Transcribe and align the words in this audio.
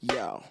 Yo. 0.00 0.44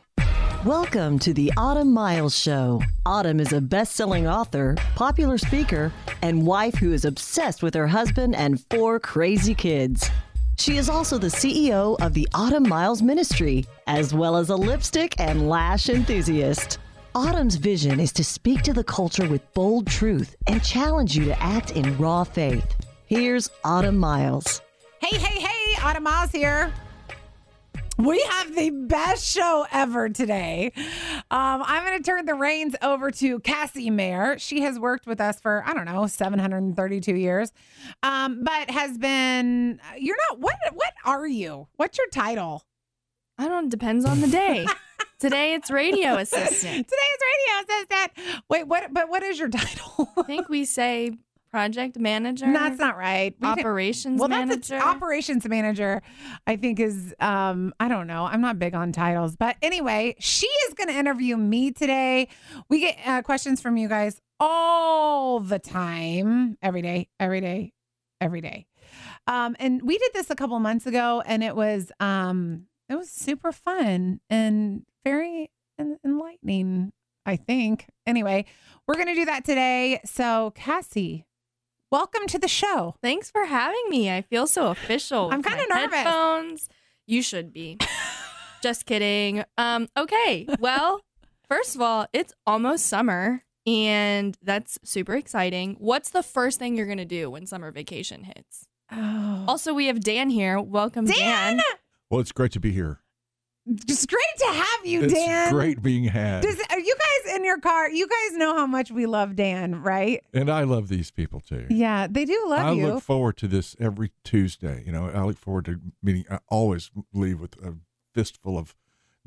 Welcome 0.65 1.19
to 1.19 1.33
the 1.33 1.53
Autumn 1.55 1.93
Miles 1.93 2.37
Show. 2.37 2.81
Autumn 3.05 3.39
is 3.39 3.53
a 3.53 3.61
best 3.61 3.95
selling 3.95 4.27
author, 4.27 4.75
popular 4.95 5.37
speaker, 5.37 5.93
and 6.21 6.45
wife 6.45 6.75
who 6.75 6.91
is 6.91 7.05
obsessed 7.05 7.63
with 7.63 7.73
her 7.73 7.87
husband 7.87 8.35
and 8.35 8.61
four 8.69 8.99
crazy 8.99 9.55
kids. 9.55 10.09
She 10.57 10.75
is 10.75 10.89
also 10.89 11.17
the 11.17 11.27
CEO 11.27 11.95
of 12.01 12.13
the 12.13 12.27
Autumn 12.33 12.67
Miles 12.67 13.01
Ministry, 13.01 13.65
as 13.87 14.13
well 14.13 14.35
as 14.35 14.49
a 14.49 14.55
lipstick 14.57 15.17
and 15.17 15.47
lash 15.47 15.87
enthusiast. 15.87 16.79
Autumn's 17.15 17.55
vision 17.55 18.01
is 18.01 18.11
to 18.11 18.25
speak 18.25 18.63
to 18.63 18.73
the 18.73 18.83
culture 18.83 19.29
with 19.29 19.53
bold 19.53 19.87
truth 19.87 20.35
and 20.47 20.61
challenge 20.61 21.15
you 21.15 21.23
to 21.23 21.41
act 21.41 21.71
in 21.71 21.97
raw 21.97 22.25
faith. 22.25 22.75
Here's 23.05 23.49
Autumn 23.63 23.97
Miles. 23.97 24.59
Hey, 25.01 25.17
hey, 25.17 25.39
hey, 25.39 25.81
Autumn 25.81 26.03
Miles 26.03 26.33
here. 26.33 26.73
We 27.97 28.21
have 28.29 28.55
the 28.55 28.69
best 28.69 29.25
show 29.25 29.65
ever 29.71 30.07
today. 30.09 30.71
Um, 31.31 31.63
I'm 31.65 31.83
going 31.83 31.97
to 31.97 32.03
turn 32.03 32.25
the 32.27 32.35
reins 32.35 32.75
over 32.83 33.09
to 33.09 33.39
Kassy 33.39 33.91
Mayer. 33.91 34.37
She 34.37 34.61
has 34.61 34.77
worked 34.77 35.07
with 35.07 35.19
us 35.19 35.39
for, 35.39 35.63
I 35.65 35.73
don't 35.73 35.85
know, 35.85 36.05
732 36.05 37.15
years, 37.15 37.51
um, 38.03 38.43
but 38.43 38.69
has 38.69 38.99
been, 38.99 39.79
you're 39.97 40.17
not, 40.29 40.39
what, 40.39 40.55
what 40.73 40.93
are 41.05 41.25
you? 41.25 41.67
What's 41.77 41.97
your 41.97 42.07
title? 42.09 42.63
I 43.39 43.47
don't, 43.47 43.69
depends 43.69 44.05
on 44.05 44.21
the 44.21 44.27
day. 44.27 44.67
Today 45.19 45.55
it's 45.55 45.71
radio 45.71 46.17
assistant. 46.17 46.87
Today 46.87 47.07
it's 47.13 47.23
radio 47.67 47.75
assistant. 47.75 48.43
Wait, 48.47 48.67
what, 48.67 48.93
but 48.93 49.09
what 49.09 49.23
is 49.23 49.39
your 49.39 49.49
title? 49.49 50.11
I 50.17 50.21
think 50.21 50.49
we 50.49 50.65
say 50.65 51.13
project 51.51 51.97
manager. 51.97 52.51
That's 52.51 52.79
not 52.79 52.97
right. 52.97 53.35
We 53.39 53.47
operations 53.47 54.19
well, 54.19 54.29
manager. 54.29 54.55
that's 54.55 54.71
a, 54.71 54.87
operations 54.87 55.47
manager. 55.47 56.01
I 56.45 56.55
think 56.55 56.79
is 56.79 57.13
um 57.19 57.73
I 57.79 57.87
don't 57.87 58.07
know. 58.07 58.25
I'm 58.25 58.41
not 58.41 58.59
big 58.59 58.73
on 58.73 58.91
titles, 58.91 59.35
but 59.35 59.57
anyway, 59.61 60.15
she 60.19 60.47
is 60.67 60.73
going 60.73 60.89
to 60.89 60.95
interview 60.95 61.37
me 61.37 61.71
today. 61.71 62.27
We 62.69 62.79
get 62.79 62.97
uh, 63.05 63.21
questions 63.21 63.61
from 63.61 63.77
you 63.77 63.87
guys 63.87 64.21
all 64.39 65.39
the 65.39 65.59
time, 65.59 66.57
every 66.61 66.81
day, 66.81 67.09
every 67.19 67.41
day, 67.41 67.73
every 68.21 68.41
day. 68.41 68.67
Um, 69.25 69.55
and 69.59 69.81
we 69.83 69.97
did 69.97 70.11
this 70.13 70.29
a 70.29 70.35
couple 70.35 70.57
months 70.59 70.85
ago, 70.85 71.21
and 71.25 71.43
it 71.43 71.55
was 71.55 71.91
um 71.99 72.67
it 72.89 72.95
was 72.95 73.09
super 73.09 73.51
fun 73.51 74.19
and 74.29 74.83
very 75.03 75.51
enlightening. 76.03 76.91
I 77.27 77.35
think. 77.35 77.87
Anyway, 78.07 78.45
we're 78.87 78.95
going 78.95 79.07
to 79.07 79.13
do 79.13 79.25
that 79.25 79.43
today. 79.43 79.99
So, 80.05 80.53
Kassy, 80.55 81.25
welcome 81.91 82.27
to 82.27 82.39
the 82.39 82.47
show. 82.47 82.95
Thanks 83.01 83.31
for 83.31 83.45
having 83.45 83.83
me. 83.89 84.11
I 84.11 84.21
feel 84.21 84.47
so 84.47 84.67
official. 84.67 85.29
I'm 85.31 85.43
kinda 85.43 85.65
nervous. 85.69 85.95
Headphones. 85.97 86.69
You 87.05 87.21
should 87.21 87.53
be. 87.53 87.77
Just 88.61 88.85
kidding. 88.85 89.43
Um, 89.57 89.87
okay. 89.95 90.47
Well, 90.59 91.01
first 91.47 91.75
of 91.75 91.81
all, 91.81 92.07
it's 92.13 92.33
almost 92.45 92.85
summer 92.87 93.43
and 93.65 94.37
that's 94.41 94.79
super 94.83 95.15
exciting. 95.15 95.75
What's 95.79 96.09
the 96.09 96.23
first 96.23 96.59
thing 96.59 96.75
you're 96.75 96.87
gonna 96.87 97.05
do 97.05 97.29
when 97.29 97.45
summer 97.45 97.71
vacation 97.71 98.23
hits? 98.23 98.67
Oh. 98.91 99.45
Also, 99.47 99.73
we 99.73 99.87
have 99.87 99.99
Dan 99.99 100.29
here. 100.29 100.59
Welcome, 100.59 101.05
Dan! 101.05 101.57
Dan. 101.57 101.61
Well, 102.09 102.21
it's 102.21 102.31
great 102.31 102.53
to 102.53 102.59
be 102.59 102.71
here. 102.71 103.01
It's 103.69 104.05
great 104.05 104.21
to 104.39 104.45
have 104.45 104.85
you, 104.85 105.03
it's 105.03 105.13
Dan. 105.13 105.51
great 105.51 105.81
being 105.81 106.05
had. 106.05 106.41
Does, 106.43 106.57
are 106.69 106.79
you 106.79 106.95
guys 106.95 107.35
in 107.35 107.43
your 107.43 107.59
car? 107.59 107.89
You 107.89 108.07
guys 108.07 108.37
know 108.37 108.55
how 108.55 108.65
much 108.65 108.91
we 108.91 109.05
love 109.05 109.35
Dan, 109.35 109.81
right? 109.81 110.23
and 110.33 110.49
I 110.49 110.63
love 110.63 110.87
these 110.87 111.11
people 111.11 111.41
too. 111.41 111.65
Yeah, 111.69 112.07
they 112.09 112.25
do 112.25 112.45
love 112.47 112.65
I 112.65 112.71
you. 112.71 112.87
I 112.87 112.93
look 112.93 113.03
forward 113.03 113.37
to 113.37 113.47
this 113.47 113.75
every 113.79 114.11
Tuesday. 114.23 114.83
You 114.85 114.91
know, 114.91 115.09
I 115.09 115.23
look 115.23 115.37
forward 115.37 115.65
to 115.65 115.79
meeting. 116.01 116.25
I 116.29 116.39
always 116.49 116.91
leave 117.13 117.39
with 117.39 117.55
a 117.63 117.75
fistful 118.13 118.57
of 118.57 118.75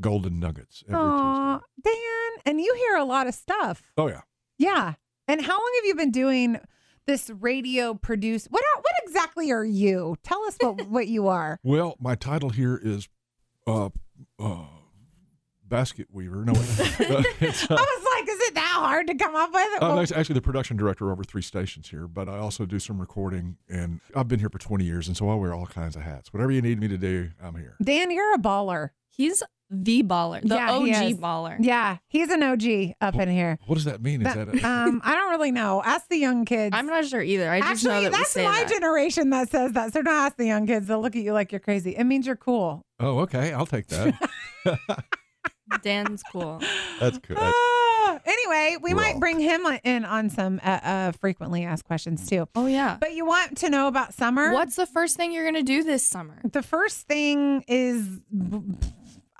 golden 0.00 0.40
nuggets 0.40 0.82
every 0.88 0.98
Aw, 0.98 1.58
Tuesday. 1.58 1.90
Dan, 1.92 2.42
and 2.46 2.60
you 2.60 2.74
hear 2.76 2.96
a 2.96 3.04
lot 3.04 3.26
of 3.26 3.34
stuff. 3.34 3.82
Oh 3.98 4.08
yeah. 4.08 4.22
Yeah. 4.58 4.94
And 5.28 5.42
how 5.42 5.52
long 5.52 5.72
have 5.76 5.84
you 5.84 5.94
been 5.94 6.10
doing 6.10 6.58
this 7.06 7.30
radio 7.30 7.94
produce? 7.94 8.46
What 8.46 8.62
are, 8.62 8.80
what 8.80 8.92
exactly 9.04 9.50
are 9.52 9.64
you? 9.64 10.16
Tell 10.22 10.42
us 10.44 10.56
what 10.60 10.86
what 10.88 11.08
you 11.08 11.28
are. 11.28 11.58
Well, 11.62 11.96
my 12.00 12.14
title 12.14 12.50
here 12.50 12.80
is 12.82 13.08
uh, 13.70 13.88
uh, 14.38 14.64
basket 15.66 16.08
weaver. 16.12 16.44
No, 16.44 16.52
it's, 16.54 16.80
I 17.00 17.74
was 17.74 18.06
like, 18.14 18.28
is 18.28 18.40
it 18.48 18.54
that 18.54 18.76
hard 18.80 19.06
to 19.06 19.14
come 19.14 19.36
up 19.36 19.50
with? 19.52 19.66
I'm 19.80 19.88
Well, 19.88 20.00
actually- 20.00 20.16
actually 20.16 20.34
the 20.34 20.42
production 20.42 20.76
director 20.76 21.10
over 21.10 21.22
three 21.24 21.42
stations 21.42 21.90
here, 21.90 22.06
but 22.08 22.28
I 22.28 22.38
also 22.38 22.66
do 22.66 22.78
some 22.78 23.00
recording, 23.00 23.56
and 23.68 24.00
I've 24.14 24.28
been 24.28 24.40
here 24.40 24.50
for 24.50 24.58
20 24.58 24.84
years, 24.84 25.06
and 25.08 25.16
so 25.16 25.28
I 25.30 25.34
wear 25.34 25.54
all 25.54 25.66
kinds 25.66 25.96
of 25.96 26.02
hats. 26.02 26.32
Whatever 26.32 26.50
you 26.52 26.62
need 26.62 26.80
me 26.80 26.88
to 26.88 26.98
do, 26.98 27.30
I'm 27.42 27.54
here. 27.56 27.76
Dan, 27.82 28.10
you're 28.10 28.34
a 28.34 28.38
baller. 28.38 28.90
He's 29.08 29.42
the 29.70 30.02
baller, 30.02 30.42
the 30.42 30.54
Yeah, 30.56 30.72
OG 30.72 31.20
baller. 31.20 31.56
Yeah, 31.60 31.98
he's 32.08 32.28
an 32.30 32.42
OG 32.42 32.94
up 33.00 33.14
in 33.14 33.28
here. 33.30 33.58
What 33.66 33.76
does 33.76 33.84
that 33.84 34.02
mean? 34.02 34.26
Is 34.26 34.34
That- 34.34 34.50
that 34.52 34.62
a, 34.62 34.66
um, 34.68 35.00
I 35.04 35.14
don't 35.14 35.30
really 35.30 35.52
know. 35.52 35.80
Ask 35.84 36.08
the 36.08 36.16
young 36.18 36.44
kids. 36.44 36.74
I'm 36.76 36.86
not 36.86 37.04
sure 37.06 37.22
either. 37.22 37.50
I 37.50 37.60
just 37.60 37.84
know 37.84 37.90
Actually, 37.92 38.04
that 38.04 38.12
we 38.12 38.18
that's 38.18 38.30
say 38.30 38.44
my 38.44 38.60
that. 38.64 38.68
generation 38.68 39.30
that 39.30 39.48
says 39.50 39.72
that. 39.72 39.92
So 39.92 40.02
don't 40.02 40.12
ask 40.12 40.36
the 40.36 40.46
young 40.46 40.66
kids. 40.66 40.86
They'll 40.88 41.00
look 41.00 41.14
at 41.16 41.22
you 41.22 41.32
like 41.32 41.52
you're 41.52 41.60
crazy. 41.60 41.94
It 41.96 42.04
means 42.04 42.26
you're 42.26 42.36
cool. 42.36 42.82
oh, 42.98 43.20
okay, 43.20 43.52
I'll 43.52 43.66
take 43.66 43.86
that. 43.88 44.14
Dan's 45.82 46.22
cool. 46.32 46.60
That's 46.98 47.18
cool. 47.18 47.36
That's, 47.36 47.56
Ah, 47.56 48.18
anyway, 48.26 48.76
we 48.82 48.92
might 48.92 49.20
bring 49.20 49.38
him 49.38 49.64
in 49.84 50.04
on 50.04 50.28
some 50.30 50.58
uh, 50.64 50.80
uh, 50.82 51.12
frequently 51.12 51.64
asked 51.64 51.84
questions 51.84 52.28
too. 52.28 52.48
Oh 52.56 52.66
yeah. 52.66 52.96
But 53.00 53.12
you 53.14 53.24
want 53.24 53.58
to 53.58 53.70
know 53.70 53.86
about 53.86 54.12
summer? 54.14 54.52
What's 54.52 54.74
the 54.74 54.86
first 54.86 55.16
thing 55.16 55.30
you're 55.32 55.44
gonna 55.44 55.62
do 55.62 55.84
this 55.84 56.04
summer? 56.04 56.40
the 56.50 56.62
first 56.62 57.06
thing 57.06 57.62
is? 57.68 58.18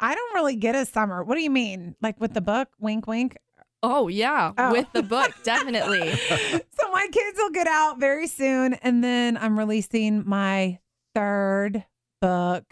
I 0.00 0.14
don't 0.14 0.34
really 0.34 0.56
get 0.56 0.74
a 0.74 0.84
summer. 0.86 1.22
What 1.22 1.36
do 1.36 1.42
you 1.42 1.50
mean? 1.50 1.94
Like 2.00 2.20
with 2.20 2.34
the 2.34 2.40
book? 2.40 2.68
Wink, 2.80 3.06
wink. 3.06 3.36
Oh 3.82 4.08
yeah, 4.08 4.52
Oh. 4.58 4.72
with 4.72 4.86
the 4.92 5.02
book, 5.02 5.32
definitely. 5.42 6.10
so 6.16 6.90
my 6.92 7.06
kids 7.12 7.38
will 7.38 7.50
get 7.50 7.66
out 7.66 7.98
very 7.98 8.26
soon, 8.26 8.74
and 8.74 9.02
then 9.02 9.36
I'm 9.38 9.58
releasing 9.58 10.22
my 10.28 10.78
third 11.14 11.84
book, 12.20 12.64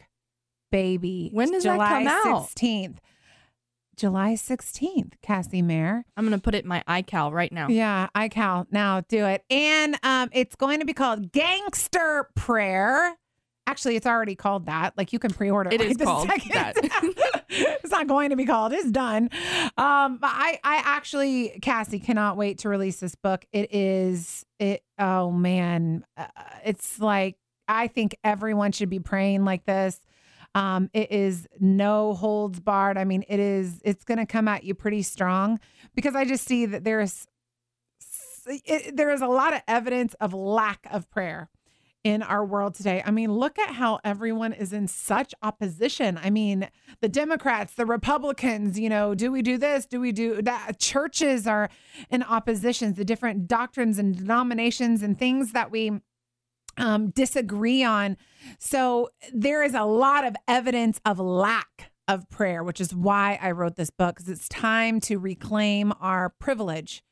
baby. 0.71 1.31
When 1.33 1.51
does 1.51 1.63
that 1.65 1.75
July 1.75 1.89
come 1.89 2.09
out? 2.09 2.49
16th. 2.51 2.99
July 3.97 4.35
16th, 4.35 5.15
Kassy 5.27 5.65
Mayer. 5.65 6.05
I'm 6.17 6.25
gonna 6.25 6.39
put 6.39 6.55
it 6.55 6.63
in 6.65 6.69
my 6.69 6.85
iCal 6.87 7.33
right 7.33 7.51
now. 7.51 7.69
Yeah, 7.69 8.09
I 8.15 8.29
count. 8.29 8.71
Now 8.73 9.01
do 9.09 9.25
it. 9.27 9.43
And 9.51 9.97
um, 10.05 10.29
it's 10.33 10.55
going 10.57 10.79
to 10.81 10.85
be 10.87 10.93
called 10.93 11.33
Gangster 11.33 12.29
Prayer. 12.37 13.17
Actually, 13.69 13.97
it's 13.97 14.07
already 14.07 14.35
called 14.35 14.65
that. 14.65 14.97
Like 14.97 15.13
you 15.13 15.19
can 15.19 15.31
pre-order. 15.31 15.69
It 15.71 15.79
right 15.79 15.91
is 15.91 15.99
called 15.99 16.27
second. 16.27 16.53
that. 16.55 16.75
it's 17.51 17.91
not 17.91 18.07
going 18.07 18.31
to 18.31 18.37
be 18.37 18.47
called. 18.47 18.73
It's 18.73 18.91
done. 18.91 19.29
Um, 19.77 20.17
but 20.17 20.31
I, 20.33 20.59
I 20.65 20.83
actually, 20.87 21.59
Cassie, 21.61 22.01
cannot 22.01 22.39
wait 22.39 22.61
to 22.61 22.71
release 22.71 22.99
this 22.99 23.15
book. 23.15 23.45
It 23.53 23.75
is 23.75 24.47
it. 24.59 24.85
Oh 24.99 25.31
man, 25.31 26.07
uh, 26.17 26.29
it's 26.65 26.99
like 26.99 27.37
I 27.69 27.89
think 27.89 28.17
everyone 28.25 28.73
should 28.73 28.89
be 28.89 29.01
praying 29.01 29.45
like 29.45 29.67
this. 29.67 30.01
Um, 30.55 30.89
it 30.95 31.13
is 31.13 31.47
no 31.61 32.15
holds 32.15 32.61
barred. 32.61 32.97
I 32.97 33.05
mean, 33.05 33.23
it 33.29 33.39
is. 33.39 33.83
It's 33.85 34.03
going 34.03 34.17
to 34.17 34.25
come 34.25 34.49
at 34.49 34.65
you 34.65 34.75
pretty 34.75 35.03
strong 35.03 35.61
because 35.95 36.15
I 36.15 36.25
just 36.25 36.47
see 36.47 36.65
that 36.65 36.85
there's 36.85 37.27
it, 38.47 38.97
there 38.97 39.11
is 39.11 39.21
a 39.21 39.27
lot 39.27 39.53
of 39.53 39.61
evidence 39.69 40.15
of 40.23 40.33
lack 40.33 40.87
of 40.91 41.11
prayer 41.11 41.51
in 42.05 42.23
our 42.23 42.45
world 42.45 42.75
today. 42.75 43.03
I 43.05 43.11
mean, 43.11 43.33
look 43.33 43.59
at 43.59 43.75
how 43.75 43.99
everyone 44.05 44.53
is 44.53 44.73
in 44.73 44.89
such 44.89 45.35
opposition. 45.43 46.19
I 46.23 46.31
mean, 46.31 46.69
the 47.01 47.09
Democrats, 47.09 47.75
the 47.75 47.87
Republicans, 47.87 48.79
you 48.79 48.89
know, 48.89 49.15
do 49.15 49.33
we 49.33 49.43
do 49.43 49.59
this? 49.59 49.85
Do 49.85 50.01
we 50.01 50.13
do 50.13 50.41
that? 50.43 50.79
Churches 50.79 51.47
are 51.47 51.69
in 52.11 52.23
oppositions, 52.23 52.97
the 52.97 53.05
different 53.05 53.49
doctrines 53.49 53.99
and 53.99 54.17
denominations 54.17 55.03
and 55.03 55.19
things 55.19 55.53
that 55.53 55.71
we 55.71 56.01
um, 56.77 57.11
disagree 57.11 57.83
on. 57.83 58.17
So 58.59 59.11
there 59.33 59.63
is 59.63 59.75
a 59.75 59.85
lot 59.85 60.25
of 60.25 60.37
evidence 60.47 61.01
of 61.05 61.19
lack 61.19 61.91
of 62.07 62.29
prayer, 62.31 62.63
which 62.63 62.81
is 62.81 62.95
why 62.95 63.39
I 63.43 63.51
wrote 63.51 63.77
this 63.77 63.91
book, 63.91 64.17
because 64.17 64.31
it's 64.31 64.49
time 64.49 65.01
to 65.01 65.19
reclaim 65.19 65.93
our 66.01 66.31
privilege 66.31 67.03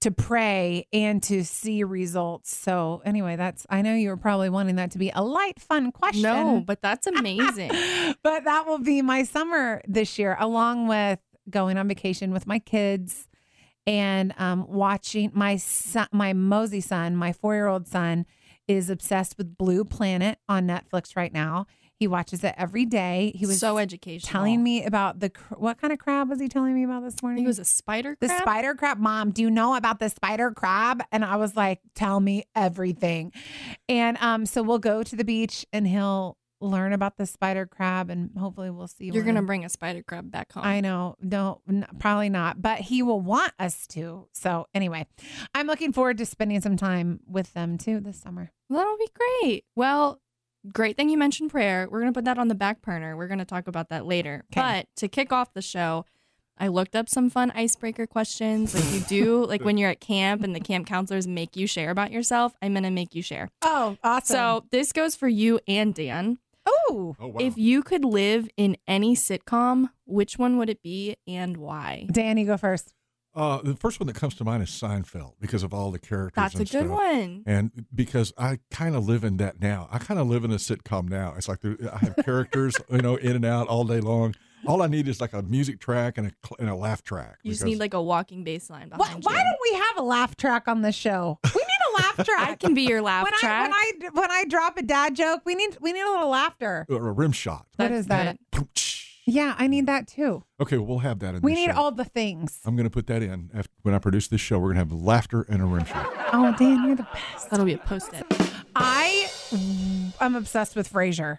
to 0.00 0.10
pray 0.10 0.86
and 0.92 1.22
to 1.24 1.44
see 1.44 1.82
results. 1.82 2.54
So 2.54 3.02
anyway, 3.04 3.36
that's 3.36 3.66
I 3.68 3.82
know 3.82 3.94
you 3.94 4.10
were 4.10 4.16
probably 4.16 4.48
wanting 4.48 4.76
that 4.76 4.92
to 4.92 4.98
be 4.98 5.10
a 5.14 5.22
light, 5.22 5.60
fun 5.60 5.92
question. 5.92 6.22
No, 6.22 6.62
but 6.64 6.80
that's 6.80 7.06
amazing. 7.08 7.70
but 8.22 8.44
that 8.44 8.66
will 8.66 8.78
be 8.78 9.02
my 9.02 9.24
summer 9.24 9.82
this 9.86 10.18
year, 10.18 10.36
along 10.38 10.88
with 10.88 11.18
going 11.50 11.78
on 11.78 11.88
vacation 11.88 12.32
with 12.32 12.46
my 12.46 12.58
kids 12.58 13.28
and 13.86 14.34
um, 14.36 14.66
watching 14.68 15.30
my 15.32 15.56
son, 15.56 16.06
my 16.12 16.34
Mosey 16.34 16.82
son, 16.82 17.16
my 17.16 17.32
four 17.32 17.54
year 17.54 17.66
old 17.68 17.88
son, 17.88 18.26
is 18.68 18.90
obsessed 18.90 19.38
with 19.38 19.56
Blue 19.56 19.82
Planet 19.82 20.38
on 20.48 20.66
Netflix 20.66 21.16
right 21.16 21.32
now. 21.32 21.66
He 21.98 22.06
watches 22.06 22.44
it 22.44 22.54
every 22.56 22.86
day. 22.86 23.32
He 23.34 23.44
was 23.44 23.58
so 23.58 23.78
educational. 23.78 24.30
telling 24.30 24.62
me 24.62 24.84
about 24.84 25.18
the 25.18 25.32
what 25.56 25.80
kind 25.80 25.92
of 25.92 25.98
crab 25.98 26.28
was 26.28 26.40
he 26.40 26.48
telling 26.48 26.74
me 26.74 26.84
about 26.84 27.02
this 27.02 27.20
morning? 27.22 27.42
He 27.42 27.46
was 27.46 27.58
a 27.58 27.64
spider 27.64 28.14
crab. 28.14 28.30
the 28.30 28.38
spider 28.38 28.74
crab. 28.74 28.98
Mom, 28.98 29.30
do 29.30 29.42
you 29.42 29.50
know 29.50 29.74
about 29.74 29.98
the 29.98 30.08
spider 30.08 30.52
crab? 30.52 31.02
And 31.10 31.24
I 31.24 31.36
was 31.36 31.56
like, 31.56 31.80
tell 31.94 32.20
me 32.20 32.44
everything. 32.54 33.32
And 33.88 34.16
um, 34.18 34.46
so 34.46 34.62
we'll 34.62 34.78
go 34.78 35.02
to 35.02 35.16
the 35.16 35.24
beach 35.24 35.66
and 35.72 35.88
he'll 35.88 36.38
learn 36.60 36.92
about 36.92 37.16
the 37.16 37.26
spider 37.26 37.66
crab, 37.66 38.10
and 38.10 38.30
hopefully 38.36 38.70
we'll 38.70 38.88
see. 38.88 39.06
You're 39.06 39.22
gonna 39.24 39.42
bring 39.42 39.64
a 39.64 39.68
spider 39.68 40.02
crab 40.02 40.30
back 40.30 40.52
home. 40.52 40.64
I 40.64 40.80
know. 40.80 41.14
No, 41.20 41.60
n- 41.68 41.86
probably 41.98 42.28
not. 42.28 42.60
But 42.60 42.80
he 42.80 43.02
will 43.02 43.20
want 43.20 43.52
us 43.58 43.86
to. 43.88 44.28
So 44.32 44.66
anyway, 44.74 45.06
I'm 45.54 45.66
looking 45.66 45.92
forward 45.92 46.18
to 46.18 46.26
spending 46.26 46.60
some 46.60 46.76
time 46.76 47.20
with 47.26 47.52
them 47.54 47.78
too 47.78 48.00
this 48.00 48.20
summer. 48.20 48.50
That'll 48.70 48.98
be 48.98 49.08
great. 49.42 49.64
Well, 49.76 50.20
great 50.72 50.96
thing 50.96 51.08
you 51.08 51.18
mentioned 51.18 51.50
prayer. 51.50 51.88
We're 51.90 52.00
going 52.00 52.12
to 52.12 52.16
put 52.16 52.24
that 52.24 52.38
on 52.38 52.48
the 52.48 52.54
back 52.54 52.82
burner. 52.82 53.16
We're 53.16 53.28
going 53.28 53.38
to 53.38 53.44
talk 53.44 53.66
about 53.68 53.88
that 53.90 54.06
later. 54.06 54.44
'Kay. 54.52 54.60
But 54.60 54.86
to 54.96 55.08
kick 55.08 55.32
off 55.32 55.52
the 55.54 55.62
show, 55.62 56.04
I 56.60 56.68
looked 56.68 56.96
up 56.96 57.08
some 57.08 57.30
fun 57.30 57.52
icebreaker 57.52 58.06
questions 58.06 58.74
like 58.74 58.92
you 58.92 59.00
do, 59.08 59.44
like 59.48 59.64
when 59.64 59.78
you're 59.78 59.90
at 59.90 60.00
camp 60.00 60.42
and 60.42 60.54
the 60.56 60.60
camp 60.60 60.86
counselors 60.86 61.26
make 61.28 61.56
you 61.56 61.66
share 61.66 61.90
about 61.90 62.10
yourself. 62.10 62.54
I'm 62.60 62.72
going 62.72 62.82
to 62.82 62.90
make 62.90 63.14
you 63.14 63.22
share. 63.22 63.48
Oh, 63.62 63.96
awesome. 64.02 64.34
So 64.34 64.64
this 64.72 64.92
goes 64.92 65.14
for 65.14 65.28
you 65.28 65.60
and 65.68 65.94
Dan. 65.94 66.38
oh, 66.66 67.14
Oh 67.20 67.28
wow. 67.28 67.36
If 67.38 67.56
you 67.56 67.82
could 67.82 68.04
live 68.04 68.48
in 68.56 68.76
any 68.88 69.14
sitcom, 69.14 69.90
which 70.04 70.36
one 70.38 70.58
would 70.58 70.68
it 70.68 70.82
be 70.82 71.16
and 71.26 71.56
why? 71.56 72.06
Dan, 72.10 72.36
you 72.38 72.46
go 72.46 72.56
first. 72.56 72.92
Uh, 73.38 73.62
the 73.62 73.76
first 73.76 74.00
one 74.00 74.06
that 74.08 74.16
comes 74.16 74.34
to 74.36 74.44
mind 74.44 74.62
is 74.62 74.68
Seinfeld 74.70 75.34
because 75.40 75.62
of 75.62 75.72
all 75.72 75.90
the 75.90 75.98
characters. 75.98 76.34
That's 76.34 76.54
a 76.56 76.58
good 76.58 76.68
stuff. 76.86 76.88
one. 76.88 77.42
And 77.46 77.86
because 77.94 78.32
I 78.36 78.58
kind 78.70 78.96
of 78.96 79.06
live 79.06 79.22
in 79.24 79.36
that 79.36 79.60
now, 79.60 79.88
I 79.92 79.98
kind 79.98 80.18
of 80.18 80.26
live 80.28 80.44
in 80.44 80.50
a 80.50 80.56
sitcom 80.56 81.08
now. 81.08 81.34
It's 81.36 81.48
like 81.48 81.60
there, 81.60 81.76
I 81.92 81.98
have 81.98 82.16
characters, 82.24 82.74
you 82.90 82.98
know, 82.98 83.16
in 83.16 83.36
and 83.36 83.44
out 83.44 83.68
all 83.68 83.84
day 83.84 84.00
long. 84.00 84.34
All 84.66 84.82
I 84.82 84.88
need 84.88 85.06
is 85.06 85.20
like 85.20 85.32
a 85.34 85.42
music 85.42 85.78
track 85.78 86.18
and 86.18 86.26
a 86.26 86.32
and 86.58 86.68
a 86.68 86.74
laugh 86.74 87.02
track. 87.02 87.38
You 87.44 87.52
just 87.52 87.64
need 87.64 87.78
like 87.78 87.94
a 87.94 88.02
walking 88.02 88.44
baseline 88.44 88.90
Why, 88.96 89.14
why 89.22 89.34
don't 89.36 89.58
we 89.70 89.78
have 89.78 89.98
a 89.98 90.02
laugh 90.02 90.36
track 90.36 90.66
on 90.66 90.82
the 90.82 90.90
show? 90.90 91.38
We 91.44 91.50
need 91.60 92.00
a 92.00 92.02
laugh 92.02 92.16
track. 92.26 92.48
I 92.50 92.54
can 92.56 92.74
be 92.74 92.82
your 92.82 93.00
laugh 93.00 93.22
when 93.22 93.32
track. 93.34 93.70
I 93.72 93.92
when 94.02 94.12
I 94.18 94.20
when 94.20 94.30
I 94.32 94.44
drop 94.46 94.76
a 94.76 94.82
dad 94.82 95.14
joke, 95.14 95.42
we 95.44 95.54
need 95.54 95.78
we 95.80 95.92
need 95.92 96.02
a 96.02 96.10
little 96.10 96.28
laughter. 96.30 96.86
or 96.90 97.08
a 97.08 97.12
rim 97.12 97.30
shot. 97.30 97.66
What 97.76 97.88
That's 97.88 98.00
is 98.00 98.06
that? 98.08 98.36
good. 98.52 98.68
Yeah, 99.30 99.54
I 99.58 99.66
need 99.66 99.84
that 99.86 100.08
too. 100.08 100.42
Okay, 100.58 100.78
we'll 100.78 101.00
have 101.00 101.18
that 101.18 101.34
in. 101.34 101.42
We 101.42 101.52
this 101.52 101.58
need 101.66 101.70
show. 101.72 101.78
all 101.78 101.90
the 101.92 102.04
things. 102.06 102.60
I'm 102.64 102.76
going 102.76 102.84
to 102.84 102.90
put 102.90 103.06
that 103.08 103.22
in 103.22 103.50
after, 103.52 103.70
when 103.82 103.94
I 103.94 103.98
produce 103.98 104.26
this 104.28 104.40
show. 104.40 104.58
We're 104.58 104.72
going 104.72 104.86
to 104.86 104.94
have 104.94 105.02
laughter 105.02 105.42
and 105.42 105.60
a 105.60 105.66
rim 105.66 105.84
shot. 105.84 106.10
Oh, 106.32 106.54
Dan, 106.58 106.86
you're 106.86 106.96
the 106.96 107.06
best. 107.12 107.50
That'll 107.50 107.66
be 107.66 107.74
a 107.74 107.78
post 107.78 108.12
it. 108.14 108.24
I 108.74 109.26
mm, 109.50 110.12
I'm 110.20 110.34
obsessed 110.34 110.76
with 110.76 110.90
Frasier. 110.90 111.38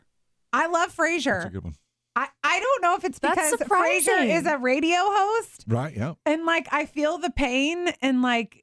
I 0.53 0.67
love 0.67 0.95
Frasier. 0.95 1.41
That's 1.41 1.45
a 1.45 1.49
Frasier. 1.49 1.51
good 1.53 1.63
one, 1.63 1.75
I, 2.15 2.27
I 2.43 2.59
don't 2.59 2.81
know 2.83 2.95
if 2.95 3.03
it's 3.05 3.19
because. 3.19 3.53
Frasier 3.53 4.37
is 4.37 4.45
a 4.45 4.57
radio 4.57 4.97
host 4.99 5.65
right? 5.67 5.95
Yeah. 5.95 6.13
and 6.25 6.45
like 6.45 6.67
I 6.71 6.85
feel 6.85 7.17
the 7.17 7.29
pain 7.31 7.87
and 8.01 8.21
like 8.21 8.61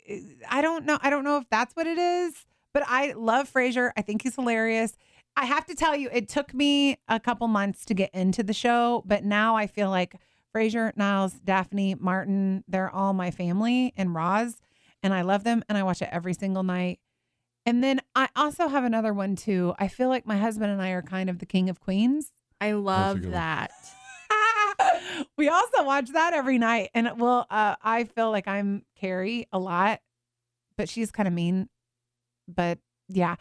I 0.51 0.63
don't 0.63 0.85
know 0.85 0.99
I 1.01 1.11
don't 1.11 1.25
know 1.25 1.39
if 1.39 1.49
that's 1.51 1.75
what 1.75 1.87
it 1.87 1.99
is, 1.99 2.35
but 2.75 2.85
I 2.87 3.13
love 3.13 3.53
Frasier. 3.53 3.91
I 3.97 4.03
think 4.03 4.23
he's 4.23 4.35
hilarious. 4.37 4.97
I 5.37 5.45
have 5.45 5.67
to 5.67 5.75
tell 5.75 5.95
you, 5.95 6.09
it 6.13 6.29
took 6.29 6.55
me 6.55 6.99
a 7.09 7.21
couple 7.21 7.47
months 7.49 7.85
to 7.87 7.95
get 7.95 8.11
into 8.15 8.43
the 8.43 8.55
show, 8.55 9.03
but 9.07 9.25
now 9.25 9.57
I 9.57 9.67
feel 9.67 9.91
like 9.91 10.17
Frasier, 10.55 10.97
Niles, 10.97 11.35
Daphne, 11.35 11.95
Martin, 11.95 12.65
they're 12.67 12.91
all 12.91 13.13
my 13.13 13.31
family 13.31 13.93
and 13.97 14.15
Roz, 14.15 14.63
and 15.03 15.13
I 15.13 15.23
love 15.23 15.45
them 15.45 15.63
and 15.69 15.77
I 15.77 15.83
watch 15.83 16.01
it 16.01 16.09
every 16.11 16.33
single 16.33 16.63
night. 16.63 17.01
And 17.67 17.83
then 17.83 18.01
I 18.15 18.29
also 18.37 18.69
have 18.69 18.85
another 18.85 19.13
one 19.13 19.37
too. 19.37 19.75
I 19.79 19.89
feel 19.89 20.09
like 20.09 20.27
my 20.27 20.39
husband 20.39 20.71
and 20.71 20.81
I 20.81 20.91
are 20.91 21.03
kind 21.03 21.29
of 21.29 21.41
the 21.41 21.47
king 21.47 21.69
of 21.69 21.81
queens. 21.81 22.33
I 22.61 22.73
love 22.73 23.23
that. 23.33 23.73
we 25.37 25.49
also 25.49 25.85
watch 25.85 26.11
that 26.13 26.33
every 26.33 26.59
night. 26.59 26.91
And 26.95 27.09
it 27.09 27.17
will 27.17 27.45
uh 27.51 27.75
I 27.83 28.05
feel 28.05 28.31
like 28.31 28.47
I'm 28.47 28.85
Carrie 28.95 29.49
a 29.53 29.59
lot, 29.59 30.01
but 30.79 30.89
she's 30.89 31.11
kind 31.11 31.27
of 31.27 31.35
mean. 31.35 31.69
But 32.47 32.79
yeah. 33.09 33.35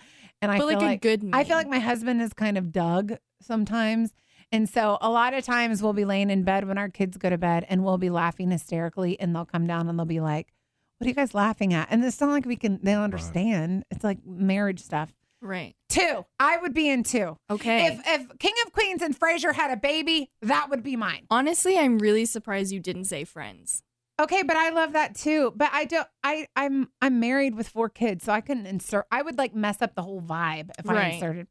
And 0.45 0.51
I 0.51 0.57
but 0.57 0.67
feel 0.69 0.77
like, 0.77 0.85
like, 0.85 1.05
a 1.05 1.17
good 1.17 1.29
I 1.33 1.43
feel 1.43 1.57
like 1.57 1.67
my 1.67 1.79
husband 1.79 2.21
is 2.21 2.33
kind 2.33 2.57
of 2.57 2.71
Doug 2.71 3.17
sometimes. 3.41 4.13
And 4.51 4.69
so 4.69 4.97
a 5.01 5.09
lot 5.09 5.33
of 5.33 5.43
times 5.43 5.81
we'll 5.81 5.93
be 5.93 6.05
laying 6.05 6.29
in 6.29 6.43
bed 6.43 6.67
when 6.67 6.77
our 6.77 6.89
kids 6.89 7.17
go 7.17 7.29
to 7.29 7.37
bed 7.37 7.65
and 7.67 7.83
we'll 7.83 7.97
be 7.97 8.09
laughing 8.09 8.51
hysterically 8.51 9.19
and 9.19 9.35
they'll 9.35 9.45
come 9.45 9.67
down 9.67 9.89
and 9.89 9.97
they'll 9.97 10.05
be 10.05 10.19
like, 10.19 10.53
What 10.97 11.05
are 11.05 11.09
you 11.09 11.15
guys 11.15 11.33
laughing 11.33 11.73
at? 11.73 11.87
And 11.91 12.03
it's 12.03 12.21
not 12.21 12.29
like 12.29 12.45
we 12.45 12.55
can 12.55 12.79
they 12.81 12.93
don't 12.93 13.03
understand. 13.03 13.85
It's 13.91 14.03
like 14.03 14.19
marriage 14.25 14.81
stuff. 14.81 15.13
right. 15.41 15.75
Two. 15.89 16.25
I 16.39 16.57
would 16.57 16.73
be 16.73 16.89
in 16.89 17.03
two. 17.03 17.37
Okay. 17.49 17.87
If 17.87 18.01
if 18.07 18.37
King 18.39 18.53
of 18.65 18.71
Queens 18.73 19.01
and 19.01 19.17
Frasier 19.17 19.53
had 19.53 19.71
a 19.71 19.77
baby, 19.77 20.29
that 20.41 20.69
would 20.69 20.83
be 20.83 20.95
mine. 20.95 21.25
Honestly, 21.29 21.77
I'm 21.77 21.99
really 21.99 22.25
surprised 22.25 22.71
you 22.71 22.79
didn't 22.79 23.05
say 23.05 23.23
friends. 23.23 23.81
Okay, 24.21 24.43
but 24.43 24.55
I 24.55 24.69
love 24.69 24.93
that 24.93 25.15
too. 25.15 25.51
But 25.55 25.69
I 25.73 25.85
don't. 25.85 26.07
I 26.23 26.47
I'm 26.55 26.89
I'm 27.01 27.19
married 27.19 27.55
with 27.55 27.67
four 27.67 27.89
kids, 27.89 28.23
so 28.23 28.31
I 28.31 28.41
couldn't 28.41 28.65
insert. 28.65 29.05
I 29.11 29.21
would 29.21 29.37
like 29.37 29.53
mess 29.53 29.81
up 29.81 29.95
the 29.95 30.01
whole 30.03 30.21
vibe 30.21 30.69
if 30.79 30.89
I 30.89 30.93
Right. 30.93 31.13
inserted. 31.15 31.47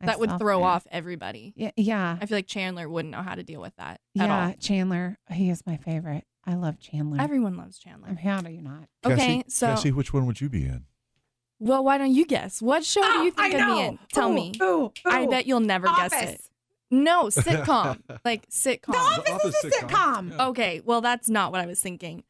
That 0.00 0.20
would 0.20 0.28
myself 0.28 0.40
throw 0.40 0.58
there. 0.58 0.66
off 0.68 0.86
everybody. 0.90 1.54
Yeah, 1.56 1.70
yeah, 1.76 2.18
I 2.20 2.26
feel 2.26 2.36
like 2.36 2.46
Chandler 2.46 2.88
wouldn't 2.88 3.12
know 3.12 3.22
how 3.22 3.34
to 3.34 3.42
deal 3.42 3.60
with 3.62 3.74
that 3.76 4.00
at 4.18 4.28
yeah. 4.28 4.46
all. 4.48 4.54
Chandler, 4.60 5.18
he 5.30 5.48
is 5.48 5.64
my 5.66 5.78
favorite. 5.78 6.24
I 6.44 6.54
love 6.54 6.78
Chandler. 6.78 7.20
Everyone 7.20 7.56
loves 7.56 7.78
Chandler. 7.78 8.14
How 8.14 8.40
do 8.40 8.50
you 8.52 8.60
not? 8.62 8.88
Okay, 9.04 9.38
Kassy, 9.38 9.50
so 9.50 9.68
Kassy, 9.68 9.92
which 9.92 10.12
one 10.12 10.26
would 10.26 10.40
you 10.40 10.48
be 10.50 10.64
in? 10.64 10.84
well, 11.58 11.82
why 11.82 11.96
don't 11.98 12.12
you 12.12 12.26
guess? 12.26 12.60
What 12.60 12.84
show 12.84 13.00
do 13.00 13.08
ah, 13.10 13.22
you 13.22 13.32
Oh, 13.36 13.42
think 13.42 13.54
I 13.54 13.58
I'd 13.58 13.74
be 13.74 13.80
in? 13.80 13.98
Tell 14.12 14.30
Ooh, 14.30 14.34
me. 14.34 14.52
Ooh, 14.62 14.92
I 15.06 15.26
bet 15.26 15.46
you'll 15.46 15.60
never 15.60 15.86
guess 15.88 16.12
it. 16.12 16.40
Office. 16.90 16.90
No, 16.90 17.24
sitcom. 17.56 17.98
like 18.24 18.48
sitcom. 18.48 18.86
The 18.92 18.96
Office, 18.98 19.32
Office 19.32 19.54
is 19.56 19.64
a 19.64 19.70
sitcom. 19.70 19.88
sitcom. 19.88 20.30
Yeah. 20.36 20.46
Okay, 20.48 20.80
well 20.84 21.00
that's 21.00 21.28
not 21.28 21.52
what 21.52 21.60
I 21.60 21.66
was 21.66 21.80
thinking. 21.80 22.24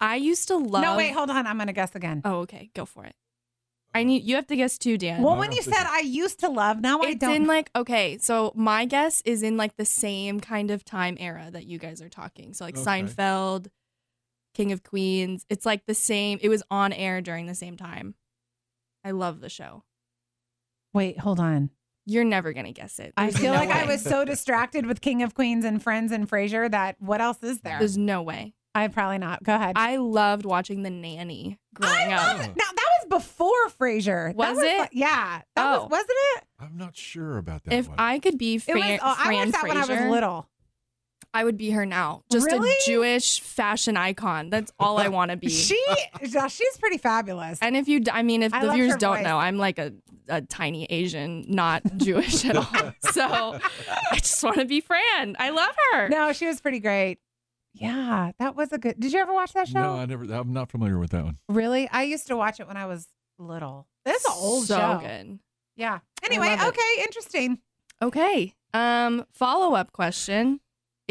I 0.00 0.16
used 0.16 0.48
to 0.48 0.56
love 0.56 0.82
No, 0.82 0.96
wait, 0.96 1.12
hold 1.12 1.30
on. 1.30 1.46
I'm 1.46 1.58
gonna 1.58 1.72
guess 1.72 1.94
again. 1.94 2.22
Oh, 2.24 2.38
okay, 2.40 2.70
go 2.74 2.84
for 2.86 3.04
it. 3.04 3.14
I 3.92 4.04
need 4.04 4.22
you 4.22 4.36
have 4.36 4.46
to 4.46 4.56
guess 4.56 4.78
too, 4.78 4.96
Dan. 4.96 5.20
well, 5.22 5.36
when 5.36 5.50
you 5.52 5.62
said 5.62 5.84
I 5.84 6.00
used 6.00 6.38
to 6.40 6.48
love, 6.48 6.80
now 6.80 7.00
I 7.00 7.08
it's 7.08 7.18
don't. 7.20 7.34
in 7.34 7.46
like 7.46 7.70
okay, 7.74 8.18
so 8.18 8.52
my 8.54 8.84
guess 8.84 9.20
is 9.24 9.42
in 9.42 9.56
like 9.56 9.76
the 9.76 9.84
same 9.84 10.38
kind 10.40 10.70
of 10.70 10.84
time 10.84 11.16
era 11.18 11.48
that 11.52 11.66
you 11.66 11.78
guys 11.78 12.00
are 12.00 12.08
talking. 12.08 12.54
So 12.54 12.64
like 12.64 12.76
Okay. 12.78 12.84
Seinfeld, 13.02 13.66
King 14.54 14.70
of 14.72 14.82
Queens. 14.84 15.44
It's 15.48 15.66
like 15.66 15.86
the 15.86 15.94
same. 15.94 16.38
It 16.40 16.48
was 16.48 16.62
on 16.70 16.92
air 16.92 17.20
during 17.20 17.46
the 17.46 17.54
same 17.54 17.76
time. 17.76 18.14
I 19.04 19.10
love 19.10 19.40
the 19.40 19.48
show. 19.48 19.82
wait, 20.94 21.18
hold 21.18 21.40
on. 21.40 21.70
You're 22.06 22.24
never 22.24 22.52
gonna 22.52 22.72
guess 22.72 22.98
it. 22.98 23.12
I 23.16 23.30
feel 23.30 23.52
no 23.52 23.58
like 23.60 23.70
I 23.70 23.84
was 23.84 24.02
so 24.02 24.24
distracted 24.26 24.86
with 24.86 25.00
King 25.00 25.22
of 25.22 25.34
Queens 25.34 25.64
and 25.64 25.82
Friends 25.82 26.12
and 26.12 26.28
Frasier 26.28 26.70
that 26.70 26.96
what 26.98 27.20
else 27.20 27.42
is 27.42 27.60
there? 27.60 27.78
There's 27.78 27.98
no 27.98 28.22
way. 28.22 28.54
I 28.74 28.86
probably 28.88 29.18
not. 29.18 29.42
Go 29.42 29.54
ahead. 29.54 29.72
I 29.76 29.96
loved 29.96 30.44
watching 30.44 30.82
The 30.84 30.90
Nanny 30.90 31.58
growing 31.74 32.12
I 32.12 32.16
up. 32.16 32.38
love 32.38 32.40
it. 32.46 32.56
Now 32.56 32.64
that 32.74 32.88
was 33.08 33.22
before 33.22 33.68
Frasier. 33.80 34.28
That 34.28 34.36
Was 34.36 34.58
it? 34.58 34.78
like- 34.78 34.90
yeah. 34.92 35.42
That 35.56 35.66
Oh. 35.76 35.82
was 35.82 35.90
wasn't 35.90 36.10
it? 36.36 36.44
I'm 36.60 36.76
not 36.76 36.96
sure 36.96 37.36
about 37.38 37.64
that 37.64 37.74
If 37.74 37.88
one. 37.88 37.96
I 37.98 38.18
could 38.20 38.38
be 38.38 38.54
It 38.56 38.62
Fran, 38.62 38.76
was. 38.92 39.00
Oh, 39.02 39.14
I 39.18 39.24
Fran 39.26 39.34
watched 39.38 39.52
that 39.52 39.62
when 39.68 39.76
I 39.76 39.80
was 39.86 40.10
little. 40.10 40.48
I 41.32 41.44
would 41.44 41.56
be 41.56 41.70
her 41.70 41.86
now. 41.86 42.22
Just 42.32 42.46
Really? 42.46 42.68
a 42.70 42.74
Jewish 42.86 43.40
fashion 43.40 43.96
icon. 43.96 44.50
That's 44.50 44.72
all 44.80 44.98
I 44.98 45.08
want 45.08 45.30
to 45.30 45.36
be. 45.36 45.48
She, 45.50 45.80
yeah, 46.22 46.48
she's 46.48 46.76
pretty 46.78 46.98
fabulous. 46.98 47.58
And 47.62 47.76
if 47.76 47.86
you, 47.86 48.00
d- 48.00 48.10
I 48.12 48.22
mean, 48.22 48.42
if 48.42 48.52
I 48.52 48.66
the 48.66 48.72
viewers 48.72 48.96
don't 48.96 49.18
voice. 49.18 49.24
know, 49.24 49.38
I'm 49.38 49.56
like 49.56 49.78
a, 49.78 49.92
a 50.28 50.40
tiny 50.42 50.86
Asian, 50.86 51.44
not 51.48 51.82
Jewish 51.96 52.44
at 52.44 52.56
all. 52.56 52.66
So 53.12 53.22
I 54.10 54.16
just 54.16 54.42
want 54.42 54.58
to 54.58 54.64
be 54.64 54.80
Fran. 54.80 55.36
I 55.38 55.50
love 55.50 55.74
her. 55.92 56.08
no, 56.08 56.32
she 56.32 56.46
was 56.46 56.60
pretty 56.60 56.78
great. 56.80 57.18
Yeah, 57.74 58.32
that 58.38 58.56
was 58.56 58.72
a 58.72 58.78
good. 58.78 58.98
Did 58.98 59.12
you 59.12 59.20
ever 59.20 59.32
watch 59.32 59.52
that 59.52 59.68
show? 59.68 59.80
no, 59.80 59.94
I 59.96 60.06
never. 60.06 60.24
I'm 60.24 60.52
not 60.52 60.70
familiar 60.70 60.98
with 60.98 61.10
that 61.10 61.24
one. 61.24 61.38
really? 61.48 61.88
I 61.88 62.02
used 62.02 62.26
to 62.28 62.36
watch 62.36 62.58
it 62.60 62.66
when 62.66 62.76
I 62.76 62.86
was 62.86 63.06
little. 63.38 63.86
This 64.04 64.20
is 64.22 64.26
an 64.26 64.32
old 64.36 64.66
so 64.66 64.76
show. 64.76 64.98
good. 65.00 65.38
Yeah. 65.76 66.00
Anyway, 66.24 66.48
love 66.48 66.60
it. 66.62 66.68
okay, 66.68 67.02
interesting. 67.02 67.58
Okay. 68.02 68.54
Um, 68.74 69.24
follow 69.32 69.74
up 69.74 69.92
question. 69.92 70.60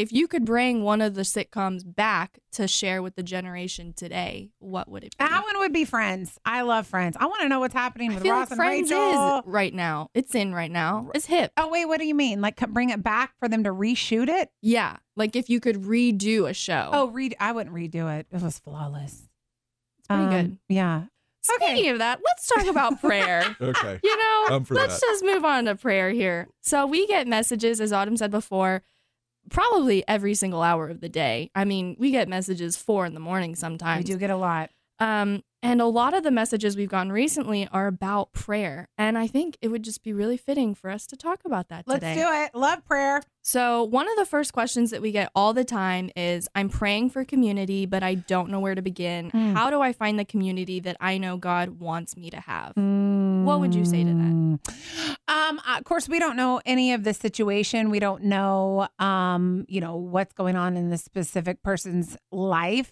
If 0.00 0.12
you 0.12 0.26
could 0.28 0.46
bring 0.46 0.82
one 0.82 1.02
of 1.02 1.14
the 1.14 1.22
sitcoms 1.22 1.82
back 1.84 2.38
to 2.52 2.66
share 2.66 3.02
with 3.02 3.16
the 3.16 3.22
generation 3.22 3.92
today, 3.92 4.48
what 4.58 4.88
would 4.88 5.04
it 5.04 5.14
be? 5.18 5.24
That 5.26 5.42
one 5.44 5.58
would 5.58 5.74
be 5.74 5.84
Friends. 5.84 6.38
I 6.42 6.62
love 6.62 6.86
Friends. 6.86 7.18
I 7.20 7.26
want 7.26 7.42
to 7.42 7.48
know 7.48 7.60
what's 7.60 7.74
happening 7.74 8.12
I 8.12 8.14
with 8.14 8.22
feel 8.22 8.32
Ross 8.32 8.50
like 8.50 8.58
and 8.58 8.58
Friends 8.58 8.90
Rachel. 8.90 9.38
is 9.40 9.42
right 9.44 9.74
now. 9.74 10.08
It's 10.14 10.34
in 10.34 10.54
right 10.54 10.70
now. 10.70 11.10
It's 11.14 11.26
hip. 11.26 11.52
Oh 11.58 11.68
wait, 11.68 11.84
what 11.84 11.98
do 12.00 12.06
you 12.06 12.14
mean? 12.14 12.40
Like 12.40 12.56
bring 12.70 12.88
it 12.88 13.02
back 13.02 13.34
for 13.38 13.46
them 13.46 13.64
to 13.64 13.70
reshoot 13.74 14.28
it? 14.28 14.50
Yeah. 14.62 14.96
Like 15.16 15.36
if 15.36 15.50
you 15.50 15.60
could 15.60 15.82
redo 15.82 16.48
a 16.48 16.54
show. 16.54 16.88
Oh, 16.92 17.08
read. 17.08 17.36
I 17.38 17.52
wouldn't 17.52 17.76
redo 17.76 18.10
it. 18.18 18.26
It 18.32 18.40
was 18.40 18.58
flawless. 18.58 19.28
it's 19.98 20.08
pretty 20.08 20.22
Um, 20.22 20.30
good. 20.30 20.58
Yeah. 20.70 21.02
Speaking 21.42 21.68
okay. 21.78 21.88
of 21.88 21.98
that, 21.98 22.20
let's 22.24 22.46
talk 22.46 22.66
about 22.66 23.00
prayer. 23.02 23.54
Okay. 23.60 24.00
You 24.02 24.16
know, 24.16 24.46
I'm 24.56 24.64
for 24.64 24.74
let's 24.74 24.98
that. 24.98 25.06
just 25.06 25.24
move 25.24 25.44
on 25.44 25.66
to 25.66 25.74
prayer 25.74 26.08
here. 26.10 26.48
So 26.62 26.86
we 26.86 27.06
get 27.06 27.26
messages, 27.28 27.80
as 27.82 27.92
Autumn 27.92 28.16
said 28.16 28.30
before, 28.30 28.82
probably 29.48 30.06
every 30.06 30.34
single 30.34 30.62
hour 30.62 30.88
of 30.88 31.00
the 31.00 31.08
day. 31.08 31.50
I 31.54 31.64
mean, 31.64 31.96
we 31.98 32.10
get 32.10 32.28
messages 32.28 32.76
four 32.76 33.06
in 33.06 33.14
the 33.14 33.20
morning 33.20 33.54
sometimes. 33.54 34.04
We 34.06 34.12
do 34.12 34.18
get 34.18 34.30
a 34.30 34.36
lot. 34.36 34.70
Um, 34.98 35.42
and 35.62 35.82
a 35.82 35.86
lot 35.86 36.14
of 36.14 36.22
the 36.22 36.30
messages 36.30 36.76
we've 36.76 36.88
gotten 36.88 37.12
recently 37.12 37.68
are 37.70 37.86
about 37.86 38.32
prayer. 38.32 38.88
And 38.96 39.18
I 39.18 39.26
think 39.26 39.58
it 39.60 39.68
would 39.68 39.82
just 39.82 40.02
be 40.02 40.12
really 40.12 40.38
fitting 40.38 40.74
for 40.74 40.88
us 40.88 41.06
to 41.08 41.16
talk 41.16 41.40
about 41.44 41.68
that 41.68 41.84
Let's 41.86 42.00
today. 42.00 42.14
do 42.14 42.26
it. 42.26 42.54
Love 42.54 42.84
prayer. 42.86 43.22
So, 43.42 43.84
one 43.84 44.08
of 44.08 44.16
the 44.16 44.24
first 44.24 44.52
questions 44.52 44.90
that 44.90 45.02
we 45.02 45.12
get 45.12 45.30
all 45.34 45.52
the 45.52 45.64
time 45.64 46.10
is 46.16 46.48
I'm 46.54 46.68
praying 46.68 47.10
for 47.10 47.24
community, 47.24 47.84
but 47.84 48.02
I 48.02 48.14
don't 48.14 48.50
know 48.50 48.60
where 48.60 48.74
to 48.74 48.82
begin. 48.82 49.30
Mm. 49.30 49.54
How 49.54 49.70
do 49.70 49.80
I 49.80 49.92
find 49.92 50.18
the 50.18 50.24
community 50.24 50.80
that 50.80 50.96
I 51.00 51.18
know 51.18 51.36
God 51.36 51.80
wants 51.80 52.16
me 52.16 52.30
to 52.30 52.40
have? 52.40 52.74
Mm. 52.74 52.99
What 53.44 53.60
would 53.60 53.74
you 53.74 53.84
say 53.84 54.04
to 54.04 54.10
that? 54.10 54.32
Mm. 54.32 54.60
Um, 55.28 55.60
of 55.66 55.84
course, 55.84 56.08
we 56.08 56.18
don't 56.18 56.36
know 56.36 56.60
any 56.64 56.92
of 56.92 57.04
the 57.04 57.14
situation. 57.14 57.90
We 57.90 58.00
don't 58.00 58.24
know, 58.24 58.88
um, 58.98 59.64
you 59.68 59.80
know, 59.80 59.96
what's 59.96 60.32
going 60.32 60.56
on 60.56 60.76
in 60.76 60.90
the 60.90 60.98
specific 60.98 61.62
person's 61.62 62.16
life. 62.30 62.90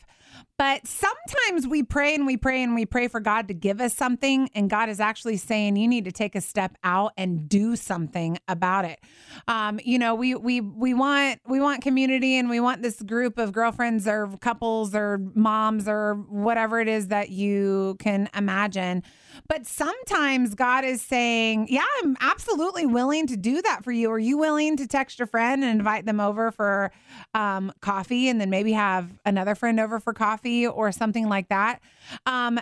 But 0.59 0.89
sometimes 0.89 1.69
we 1.69 1.85
pray 1.85 2.17
and 2.17 2.27
we 2.27 2.37
pray 2.37 2.65
and 2.65 2.75
we 2.75 2.85
pray 2.85 3.07
for 3.07 3.21
God 3.21 3.47
to 3.47 3.55
give 3.55 3.81
us 3.81 3.95
something, 3.95 4.51
and 4.57 4.69
God 4.69 4.89
is 4.89 4.99
actually 4.99 5.37
saying 5.37 5.77
you 5.77 5.87
need 5.87 6.05
to 6.07 6.11
take 6.11 6.35
a 6.35 6.41
step 6.41 6.77
out 6.83 7.13
and 7.17 7.49
do 7.49 7.77
something 7.77 8.39
about 8.49 8.85
it. 8.85 8.99
Um, 9.47 9.79
you 9.85 10.01
know, 10.01 10.17
we 10.17 10.35
we 10.35 10.61
we 10.61 10.95
want 10.95 11.41
we 11.47 11.61
want 11.61 11.83
community 11.83 12.37
and 12.37 12.51
we 12.51 12.59
want 12.59 12.83
this 12.83 13.01
group 13.03 13.39
of 13.39 13.53
girlfriends 13.53 14.09
or 14.09 14.37
couples 14.41 14.97
or 14.97 15.19
moms 15.35 15.87
or 15.87 16.15
whatever 16.29 16.81
it 16.81 16.89
is 16.89 17.07
that 17.07 17.31
you 17.31 17.97
can 18.01 18.29
imagine. 18.35 19.05
But 19.47 19.65
sometimes 19.67 20.57
God 20.57 20.85
is 20.85 21.01
saying, 21.01 21.69
Yeah, 21.71 21.85
I'm 22.03 22.17
absolutely 22.21 22.87
willing 22.87 23.29
to 23.29 23.37
do 23.37 23.63
that 23.63 23.85
for 23.85 23.93
you. 23.93 24.11
Are 24.11 24.19
you 24.19 24.37
willing 24.39 24.77
to 24.79 24.89
text 24.89 25.21
your 25.21 25.27
friend 25.27 25.63
and 25.63 25.79
invite 25.79 26.05
them 26.05 26.19
over 26.19 26.51
for 26.51 26.91
um, 27.35 27.73
coffee 27.81 28.29
and 28.29 28.41
then 28.41 28.51
maybe 28.51 28.73
have 28.73 29.09
another 29.25 29.55
friend 29.55 29.79
over 29.79 30.01
for 30.01 30.13
coffee 30.13 30.48
or 30.67 30.93
something 30.93 31.29
like 31.29 31.49
that? 31.49 31.81
Um, 32.27 32.61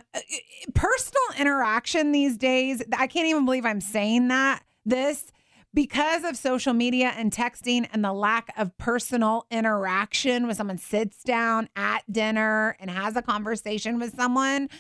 personal 0.74 1.22
interaction 1.38 2.12
these 2.12 2.36
days, 2.36 2.82
I 2.96 3.06
can't 3.06 3.28
even 3.28 3.44
believe 3.44 3.64
I'm 3.64 3.80
saying 3.80 4.28
that. 4.28 4.62
This 4.84 5.32
because 5.76 6.24
of 6.24 6.38
social 6.38 6.72
media 6.72 7.12
and 7.16 7.30
texting 7.30 7.86
and 7.92 8.02
the 8.02 8.12
lack 8.12 8.50
of 8.56 8.76
personal 8.78 9.46
interaction 9.50 10.46
when 10.46 10.56
someone 10.56 10.78
sits 10.78 11.22
down 11.22 11.68
at 11.76 12.02
dinner 12.10 12.74
and 12.80 12.90
has 12.90 13.14
a 13.14 13.20
conversation 13.20 13.98
with 13.98 14.16
someone 14.16 14.70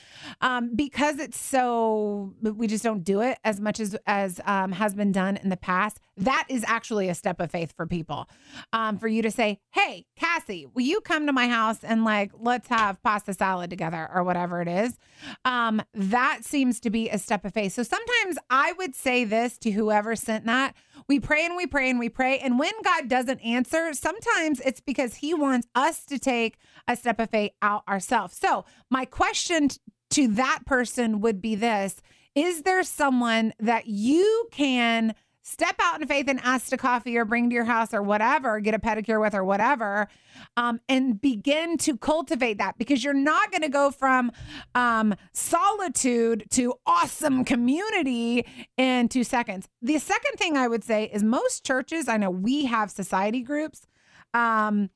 um, 0.40 0.74
because 0.74 1.18
it's 1.18 1.38
so 1.38 2.32
we 2.40 2.66
just 2.66 2.82
don't 2.82 3.04
do 3.04 3.20
it 3.20 3.38
as 3.44 3.60
much 3.60 3.78
as 3.78 3.94
as 4.06 4.40
um, 4.46 4.72
has 4.72 4.94
been 4.94 5.12
done 5.12 5.36
in 5.36 5.50
the 5.50 5.56
past 5.56 6.00
that 6.16 6.46
is 6.48 6.64
actually 6.66 7.08
a 7.08 7.14
step 7.14 7.40
of 7.40 7.50
faith 7.50 7.72
for 7.76 7.86
people 7.86 8.28
um, 8.72 8.98
for 8.98 9.08
you 9.08 9.22
to 9.22 9.30
say 9.30 9.58
hey 9.72 10.06
Kassy 10.20 10.66
will 10.74 10.82
you 10.82 11.00
come 11.00 11.26
to 11.26 11.32
my 11.32 11.48
house 11.48 11.82
and 11.82 12.04
like 12.04 12.32
let's 12.38 12.68
have 12.68 13.02
pasta 13.02 13.34
salad 13.34 13.70
together 13.70 14.08
or 14.12 14.22
whatever 14.22 14.60
it 14.60 14.68
is 14.68 14.98
um, 15.44 15.82
that 15.94 16.40
seems 16.42 16.80
to 16.80 16.90
be 16.90 17.08
a 17.08 17.18
step 17.18 17.44
of 17.44 17.52
faith 17.52 17.72
so 17.72 17.82
sometimes 17.82 18.38
i 18.50 18.72
would 18.72 18.94
say 18.94 19.24
this 19.24 19.58
to 19.58 19.70
whoever 19.70 20.16
sent 20.16 20.46
that 20.46 20.74
we 21.08 21.20
pray 21.20 21.44
and 21.44 21.56
we 21.56 21.66
pray 21.66 21.90
and 21.90 21.98
we 21.98 22.08
pray. 22.08 22.38
And 22.38 22.58
when 22.58 22.72
God 22.82 23.08
doesn't 23.08 23.40
answer, 23.40 23.92
sometimes 23.92 24.60
it's 24.60 24.80
because 24.80 25.16
He 25.16 25.34
wants 25.34 25.68
us 25.74 26.04
to 26.06 26.18
take 26.18 26.56
a 26.88 26.96
step 26.96 27.20
of 27.20 27.30
faith 27.30 27.52
out 27.62 27.82
ourselves. 27.88 28.36
So, 28.36 28.64
my 28.90 29.04
question 29.04 29.68
to 30.10 30.28
that 30.28 30.60
person 30.66 31.20
would 31.20 31.40
be 31.40 31.54
this 31.54 32.00
Is 32.34 32.62
there 32.62 32.82
someone 32.82 33.52
that 33.60 33.86
you 33.86 34.48
can 34.50 35.14
step 35.46 35.76
out 35.80 36.00
in 36.00 36.08
faith 36.08 36.28
and 36.28 36.40
ask 36.42 36.70
to 36.70 36.76
coffee 36.76 37.16
or 37.16 37.24
bring 37.24 37.48
to 37.48 37.54
your 37.54 37.64
house 37.64 37.94
or 37.94 38.02
whatever, 38.02 38.58
get 38.58 38.74
a 38.74 38.80
pedicure 38.80 39.20
with 39.20 39.32
or 39.32 39.44
whatever, 39.44 40.08
um, 40.56 40.80
and 40.88 41.20
begin 41.20 41.78
to 41.78 41.96
cultivate 41.96 42.58
that 42.58 42.76
because 42.78 43.04
you're 43.04 43.14
not 43.14 43.52
going 43.52 43.62
to 43.62 43.68
go 43.68 43.92
from 43.92 44.32
um, 44.74 45.14
solitude 45.32 46.44
to 46.50 46.74
awesome 46.84 47.44
community 47.44 48.44
in 48.76 49.08
two 49.08 49.22
seconds. 49.22 49.68
The 49.80 49.98
second 49.98 50.36
thing 50.36 50.56
I 50.56 50.66
would 50.66 50.82
say 50.82 51.04
is 51.04 51.22
most 51.22 51.64
churches, 51.64 52.08
I 52.08 52.16
know 52.16 52.30
we 52.30 52.64
have 52.64 52.90
society 52.90 53.42
groups. 53.42 53.86
Um, 54.34 54.90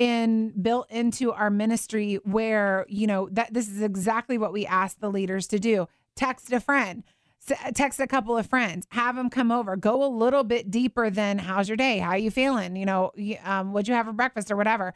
in 0.00 0.52
built 0.60 0.90
into 0.90 1.30
our 1.30 1.50
ministry 1.50 2.18
where 2.24 2.84
you 2.88 3.06
know 3.06 3.28
that 3.30 3.54
this 3.54 3.68
is 3.68 3.80
exactly 3.80 4.36
what 4.36 4.52
we 4.52 4.66
ask 4.66 4.98
the 4.98 5.08
leaders 5.08 5.46
to 5.46 5.60
do 5.60 5.86
text 6.16 6.52
a 6.52 6.58
friend 6.58 7.04
text 7.74 8.00
a 8.00 8.06
couple 8.06 8.36
of 8.36 8.46
friends, 8.46 8.86
have 8.90 9.16
them 9.16 9.30
come 9.30 9.50
over, 9.50 9.76
go 9.76 10.04
a 10.04 10.08
little 10.08 10.44
bit 10.44 10.70
deeper 10.70 11.10
than 11.10 11.38
how's 11.38 11.68
your 11.68 11.76
day? 11.76 11.98
How 11.98 12.10
are 12.10 12.18
you 12.18 12.30
feeling? 12.30 12.76
You 12.76 12.86
know, 12.86 13.12
um, 13.44 13.72
what'd 13.72 13.88
you 13.88 13.94
have 13.94 14.06
for 14.06 14.12
breakfast 14.12 14.50
or 14.50 14.56
whatever? 14.56 14.94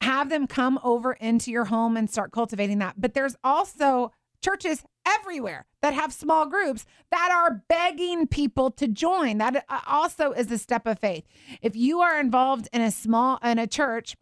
Have 0.00 0.28
them 0.28 0.46
come 0.46 0.78
over 0.82 1.12
into 1.14 1.50
your 1.50 1.66
home 1.66 1.96
and 1.96 2.08
start 2.08 2.32
cultivating 2.32 2.78
that. 2.78 2.94
But 3.00 3.14
there's 3.14 3.36
also 3.42 4.12
churches 4.42 4.84
everywhere 5.06 5.66
that 5.82 5.94
have 5.94 6.12
small 6.12 6.46
groups 6.46 6.84
that 7.10 7.30
are 7.32 7.62
begging 7.68 8.26
people 8.26 8.70
to 8.72 8.86
join. 8.86 9.38
That 9.38 9.64
uh, 9.68 9.80
also 9.86 10.32
is 10.32 10.50
a 10.50 10.58
step 10.58 10.86
of 10.86 10.98
faith. 10.98 11.24
If 11.62 11.76
you 11.76 12.00
are 12.00 12.20
involved 12.20 12.68
in 12.72 12.80
a 12.80 12.90
small 12.90 13.38
in 13.42 13.58
a 13.58 13.66
church 13.66 14.16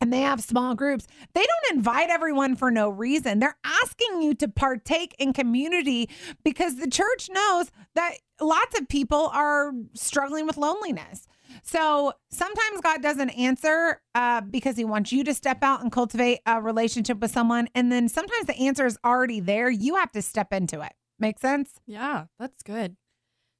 and 0.00 0.12
they 0.12 0.20
have 0.20 0.40
small 0.40 0.74
groups. 0.74 1.06
They 1.34 1.44
don't 1.44 1.76
invite 1.76 2.10
everyone 2.10 2.56
for 2.56 2.70
no 2.70 2.88
reason. 2.88 3.38
They're 3.38 3.56
asking 3.64 4.22
you 4.22 4.34
to 4.34 4.48
partake 4.48 5.14
in 5.18 5.32
community 5.32 6.08
because 6.44 6.76
the 6.76 6.90
church 6.90 7.28
knows 7.30 7.70
that 7.94 8.16
lots 8.40 8.78
of 8.78 8.88
people 8.88 9.30
are 9.32 9.72
struggling 9.94 10.46
with 10.46 10.56
loneliness. 10.56 11.26
So 11.62 12.12
sometimes 12.30 12.80
God 12.82 13.02
doesn't 13.02 13.30
answer 13.30 14.02
uh, 14.14 14.42
because 14.42 14.76
He 14.76 14.84
wants 14.84 15.12
you 15.12 15.24
to 15.24 15.34
step 15.34 15.62
out 15.62 15.82
and 15.82 15.90
cultivate 15.90 16.40
a 16.46 16.60
relationship 16.60 17.20
with 17.20 17.30
someone. 17.30 17.68
And 17.74 17.90
then 17.90 18.08
sometimes 18.08 18.46
the 18.46 18.56
answer 18.56 18.86
is 18.86 18.98
already 19.04 19.40
there. 19.40 19.70
You 19.70 19.96
have 19.96 20.12
to 20.12 20.22
step 20.22 20.52
into 20.52 20.80
it. 20.82 20.92
Make 21.18 21.38
sense? 21.38 21.80
Yeah, 21.86 22.24
that's 22.38 22.62
good. 22.62 22.96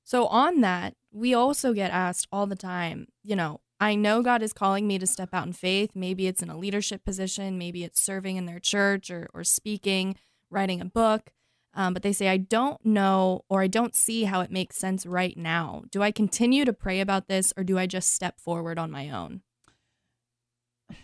So, 0.05 0.27
on 0.27 0.61
that, 0.61 0.95
we 1.11 1.35
also 1.35 1.73
get 1.73 1.91
asked 1.91 2.29
all 2.31 2.47
the 2.47 2.55
time, 2.55 3.07
you 3.25 3.35
know, 3.35 3.61
I 3.79 3.95
know 3.95 4.23
God 4.23 4.43
is 4.43 4.53
calling 4.53 4.87
me 4.87 4.99
to 4.99 5.07
step 5.07 5.31
out 5.33 5.47
in 5.47 5.53
faith. 5.53 5.91
Maybe 5.95 6.27
it's 6.27 6.43
in 6.43 6.51
a 6.51 6.57
leadership 6.57 7.05
position, 7.05 7.59
maybe 7.59 7.85
it's 7.85 8.01
serving 8.01 8.37
in 8.37 8.47
their 8.47 8.61
church 8.61 9.11
or, 9.11 9.29
or 9.35 9.45
speaking, 9.45 10.17
writing 10.51 10.81
a 10.81 10.87
book. 10.87 11.31
Um, 11.75 11.93
but 11.93 12.03
they 12.03 12.15
say, 12.15 12.29
I 12.29 12.39
don't 12.39 12.83
know 12.87 13.45
or 13.51 13.61
I 13.61 13.67
don't 13.67 13.95
see 13.95 14.25
how 14.25 14.41
it 14.41 14.51
makes 14.51 14.79
sense 14.79 15.05
right 15.05 15.37
now. 15.37 15.83
Do 15.91 16.03
I 16.03 16.11
continue 16.11 16.65
to 16.65 16.73
pray 16.73 17.01
about 17.01 17.29
this 17.29 17.53
or 17.55 17.65
do 17.65 17.79
I 17.79 17.87
just 17.87 18.15
step 18.15 18.41
forward 18.41 18.79
on 18.79 18.91
my 18.91 19.11
own? 19.11 19.43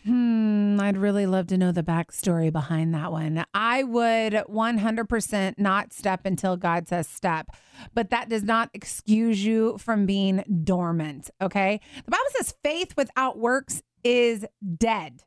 Hmm, 0.04 0.61
Mm, 0.72 0.80
I'd 0.80 0.96
really 0.96 1.26
love 1.26 1.46
to 1.48 1.58
know 1.58 1.72
the 1.72 1.82
backstory 1.82 2.52
behind 2.52 2.94
that 2.94 3.12
one. 3.12 3.44
I 3.54 3.82
would 3.82 4.32
100% 4.32 5.54
not 5.58 5.92
step 5.92 6.24
until 6.24 6.56
God 6.56 6.88
says 6.88 7.08
step, 7.08 7.48
but 7.94 8.10
that 8.10 8.28
does 8.28 8.42
not 8.42 8.70
excuse 8.74 9.44
you 9.44 9.78
from 9.78 10.06
being 10.06 10.44
dormant. 10.64 11.30
Okay. 11.40 11.80
The 12.04 12.10
Bible 12.10 12.24
says 12.36 12.54
faith 12.62 12.94
without 12.96 13.38
works 13.38 13.82
is 14.04 14.46
dead. 14.76 15.22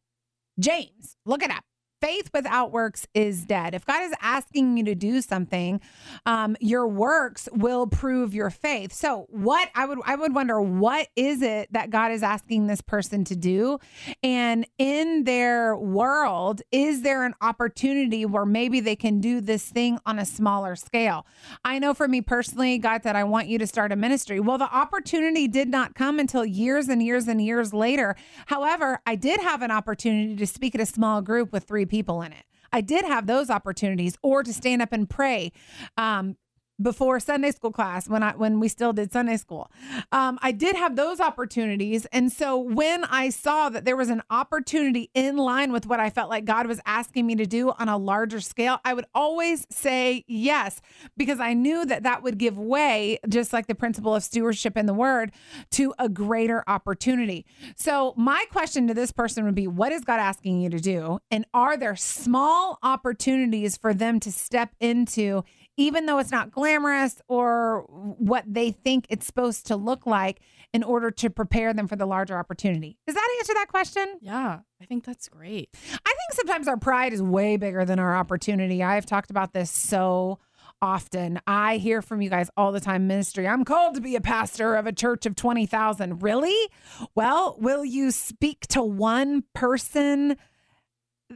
James, 0.59 1.17
look 1.25 1.43
it 1.43 1.51
up 1.51 1.63
faith 2.05 2.29
without 2.35 2.71
works 2.71 3.07
is 3.15 3.45
dead. 3.45 3.73
If 3.73 3.83
God 3.83 4.03
is 4.03 4.13
asking 4.21 4.77
you 4.77 4.83
to 4.85 4.93
do 4.93 5.21
something, 5.21 5.81
um, 6.27 6.55
your 6.59 6.87
works 6.87 7.49
will 7.51 7.87
prove 7.87 8.35
your 8.35 8.51
faith. 8.51 8.93
So, 8.93 9.25
what 9.31 9.69
I 9.73 9.87
would 9.87 9.97
I 10.05 10.15
would 10.15 10.35
wonder 10.35 10.61
what 10.61 11.07
is 11.15 11.41
it 11.41 11.73
that 11.73 11.89
God 11.89 12.11
is 12.11 12.21
asking 12.21 12.67
this 12.67 12.81
person 12.81 13.23
to 13.25 13.35
do, 13.35 13.79
and 14.21 14.67
in 14.77 15.23
their 15.23 15.75
world, 15.75 16.61
is 16.71 17.01
there 17.01 17.25
an 17.25 17.33
opportunity 17.41 18.23
where 18.23 18.45
maybe 18.45 18.81
they 18.81 18.95
can 18.95 19.19
do 19.19 19.41
this 19.41 19.67
thing 19.67 19.97
on 20.05 20.19
a 20.19 20.25
smaller 20.25 20.75
scale? 20.75 21.25
I 21.63 21.79
know 21.79 21.95
for 21.95 22.07
me 22.07 22.21
personally, 22.21 22.77
God 22.77 23.01
said, 23.01 23.15
"I 23.15 23.23
want 23.23 23.47
you 23.47 23.57
to 23.57 23.65
start 23.65 23.91
a 23.91 23.95
ministry." 23.95 24.39
Well, 24.39 24.59
the 24.59 24.71
opportunity 24.71 25.47
did 25.47 25.69
not 25.69 25.95
come 25.95 26.19
until 26.19 26.45
years 26.45 26.87
and 26.87 27.01
years 27.01 27.27
and 27.27 27.41
years 27.41 27.73
later. 27.73 28.15
However, 28.45 28.99
I 29.07 29.15
did 29.15 29.39
have 29.39 29.63
an 29.63 29.71
opportunity 29.71 30.35
to 30.35 30.45
speak 30.45 30.75
at 30.75 30.81
a 30.81 30.85
small 30.85 31.23
group 31.23 31.51
with 31.51 31.63
three 31.63 31.85
people 31.85 31.94
people 31.95 32.21
in 32.21 32.33
it. 32.33 32.43
I 32.73 32.81
did 32.81 33.05
have 33.05 33.25
those 33.25 33.49
opportunities 33.49 34.17
or 34.21 34.43
to 34.43 34.51
stand 34.51 34.81
up 34.81 34.91
and 34.91 35.09
pray. 35.09 35.53
Um, 35.95 36.35
before 36.81 37.19
Sunday 37.19 37.51
school 37.51 37.71
class 37.71 38.09
when 38.09 38.21
I 38.23 38.33
when 38.35 38.59
we 38.59 38.67
still 38.67 38.93
did 38.93 39.11
Sunday 39.11 39.37
school. 39.37 39.71
Um, 40.11 40.37
I 40.41 40.51
did 40.51 40.75
have 40.75 40.95
those 40.95 41.19
opportunities, 41.19 42.05
and 42.07 42.31
so 42.31 42.57
when 42.57 43.03
I 43.05 43.29
saw 43.29 43.69
that 43.69 43.85
there 43.85 43.95
was 43.95 44.09
an 44.09 44.21
opportunity 44.29 45.09
in 45.13 45.37
line 45.37 45.71
with 45.71 45.85
what 45.85 45.99
I 45.99 46.09
felt 46.09 46.29
like 46.29 46.45
God 46.45 46.67
was 46.67 46.79
asking 46.85 47.25
me 47.25 47.35
to 47.35 47.45
do 47.45 47.71
on 47.71 47.89
a 47.89 47.97
larger 47.97 48.41
scale, 48.41 48.79
I 48.83 48.93
would 48.93 49.05
always 49.13 49.65
say 49.69 50.23
yes 50.27 50.81
because 51.15 51.39
I 51.39 51.53
knew 51.53 51.85
that 51.85 52.03
that 52.03 52.23
would 52.23 52.37
give 52.37 52.57
way, 52.57 53.19
just 53.27 53.53
like 53.53 53.67
the 53.67 53.75
principle 53.75 54.15
of 54.15 54.23
stewardship 54.23 54.77
in 54.77 54.85
the 54.85 54.93
Word, 54.93 55.31
to 55.71 55.93
a 55.97 56.09
greater 56.09 56.63
opportunity. 56.67 57.45
So 57.75 58.13
my 58.17 58.45
question 58.51 58.87
to 58.87 58.93
this 58.93 59.11
person 59.11 59.45
would 59.45 59.55
be, 59.55 59.67
what 59.67 59.91
is 59.91 60.03
God 60.03 60.19
asking 60.19 60.61
you 60.61 60.69
to 60.69 60.79
do, 60.79 61.19
and 61.31 61.45
are 61.53 61.77
there 61.77 61.95
small 61.95 62.79
opportunities 62.83 63.77
for 63.77 63.93
them 63.93 64.19
to 64.19 64.31
step 64.31 64.75
into? 64.79 65.43
Even 65.77 66.05
though 66.05 66.19
it's 66.19 66.31
not 66.31 66.51
glamorous 66.51 67.21
or 67.27 67.81
what 67.89 68.43
they 68.47 68.71
think 68.71 69.05
it's 69.09 69.25
supposed 69.25 69.67
to 69.67 69.75
look 69.75 70.05
like 70.05 70.39
in 70.73 70.83
order 70.83 71.11
to 71.11 71.29
prepare 71.29 71.73
them 71.73 71.87
for 71.87 71.95
the 71.95 72.05
larger 72.05 72.37
opportunity. 72.37 72.97
Does 73.05 73.15
that 73.15 73.35
answer 73.39 73.53
that 73.53 73.67
question? 73.69 74.17
Yeah, 74.21 74.59
I 74.81 74.85
think 74.85 75.05
that's 75.05 75.29
great. 75.29 75.69
I 75.91 76.09
think 76.09 76.33
sometimes 76.33 76.67
our 76.67 76.77
pride 76.77 77.13
is 77.13 77.21
way 77.21 77.57
bigger 77.57 77.85
than 77.85 77.99
our 77.99 78.15
opportunity. 78.15 78.83
I've 78.83 79.05
talked 79.05 79.31
about 79.31 79.53
this 79.53 79.71
so 79.71 80.39
often. 80.81 81.39
I 81.47 81.77
hear 81.77 82.01
from 82.01 82.21
you 82.21 82.29
guys 82.29 82.49
all 82.57 82.71
the 82.71 82.79
time 82.79 83.07
ministry. 83.07 83.47
I'm 83.47 83.63
called 83.63 83.95
to 83.95 84.01
be 84.01 84.15
a 84.15 84.21
pastor 84.21 84.75
of 84.75 84.85
a 84.85 84.91
church 84.91 85.25
of 85.25 85.35
20,000. 85.35 86.21
Really? 86.21 86.69
Well, 87.15 87.55
will 87.59 87.85
you 87.85 88.11
speak 88.11 88.67
to 88.67 88.83
one 88.83 89.43
person 89.53 90.37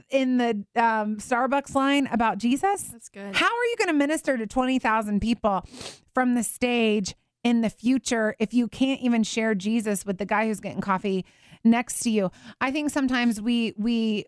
in 0.10 0.38
the 0.38 0.66
um, 0.76 1.18
Starbucks 1.18 1.76
line 1.76 2.08
about 2.12 2.38
Jesus? 2.38 2.84
That's 2.84 3.10
good. 3.10 3.36
How 3.36 3.46
are 3.46 3.66
you 3.66 3.76
going 3.78 3.88
to 3.88 3.94
minister 3.94 4.38
to 4.38 4.48
20,000 4.48 5.20
people 5.20 5.66
from 6.14 6.36
the 6.36 6.44
stage 6.44 7.16
in 7.44 7.62
the 7.62 7.70
future 7.70 8.36
if 8.40 8.54
you 8.54 8.68
can't 8.68 9.02
even 9.02 9.24
share 9.24 9.56
Jesus 9.56 10.06
with 10.06 10.18
the 10.18 10.26
guy 10.26 10.46
who's 10.46 10.60
getting 10.60 10.82
coffee 10.82 11.26
next 11.64 12.02
to 12.02 12.10
you? 12.10 12.32
I 12.62 12.72
think 12.72 12.92
sometimes 12.92 13.42
we 13.42 13.74
we 13.78 14.26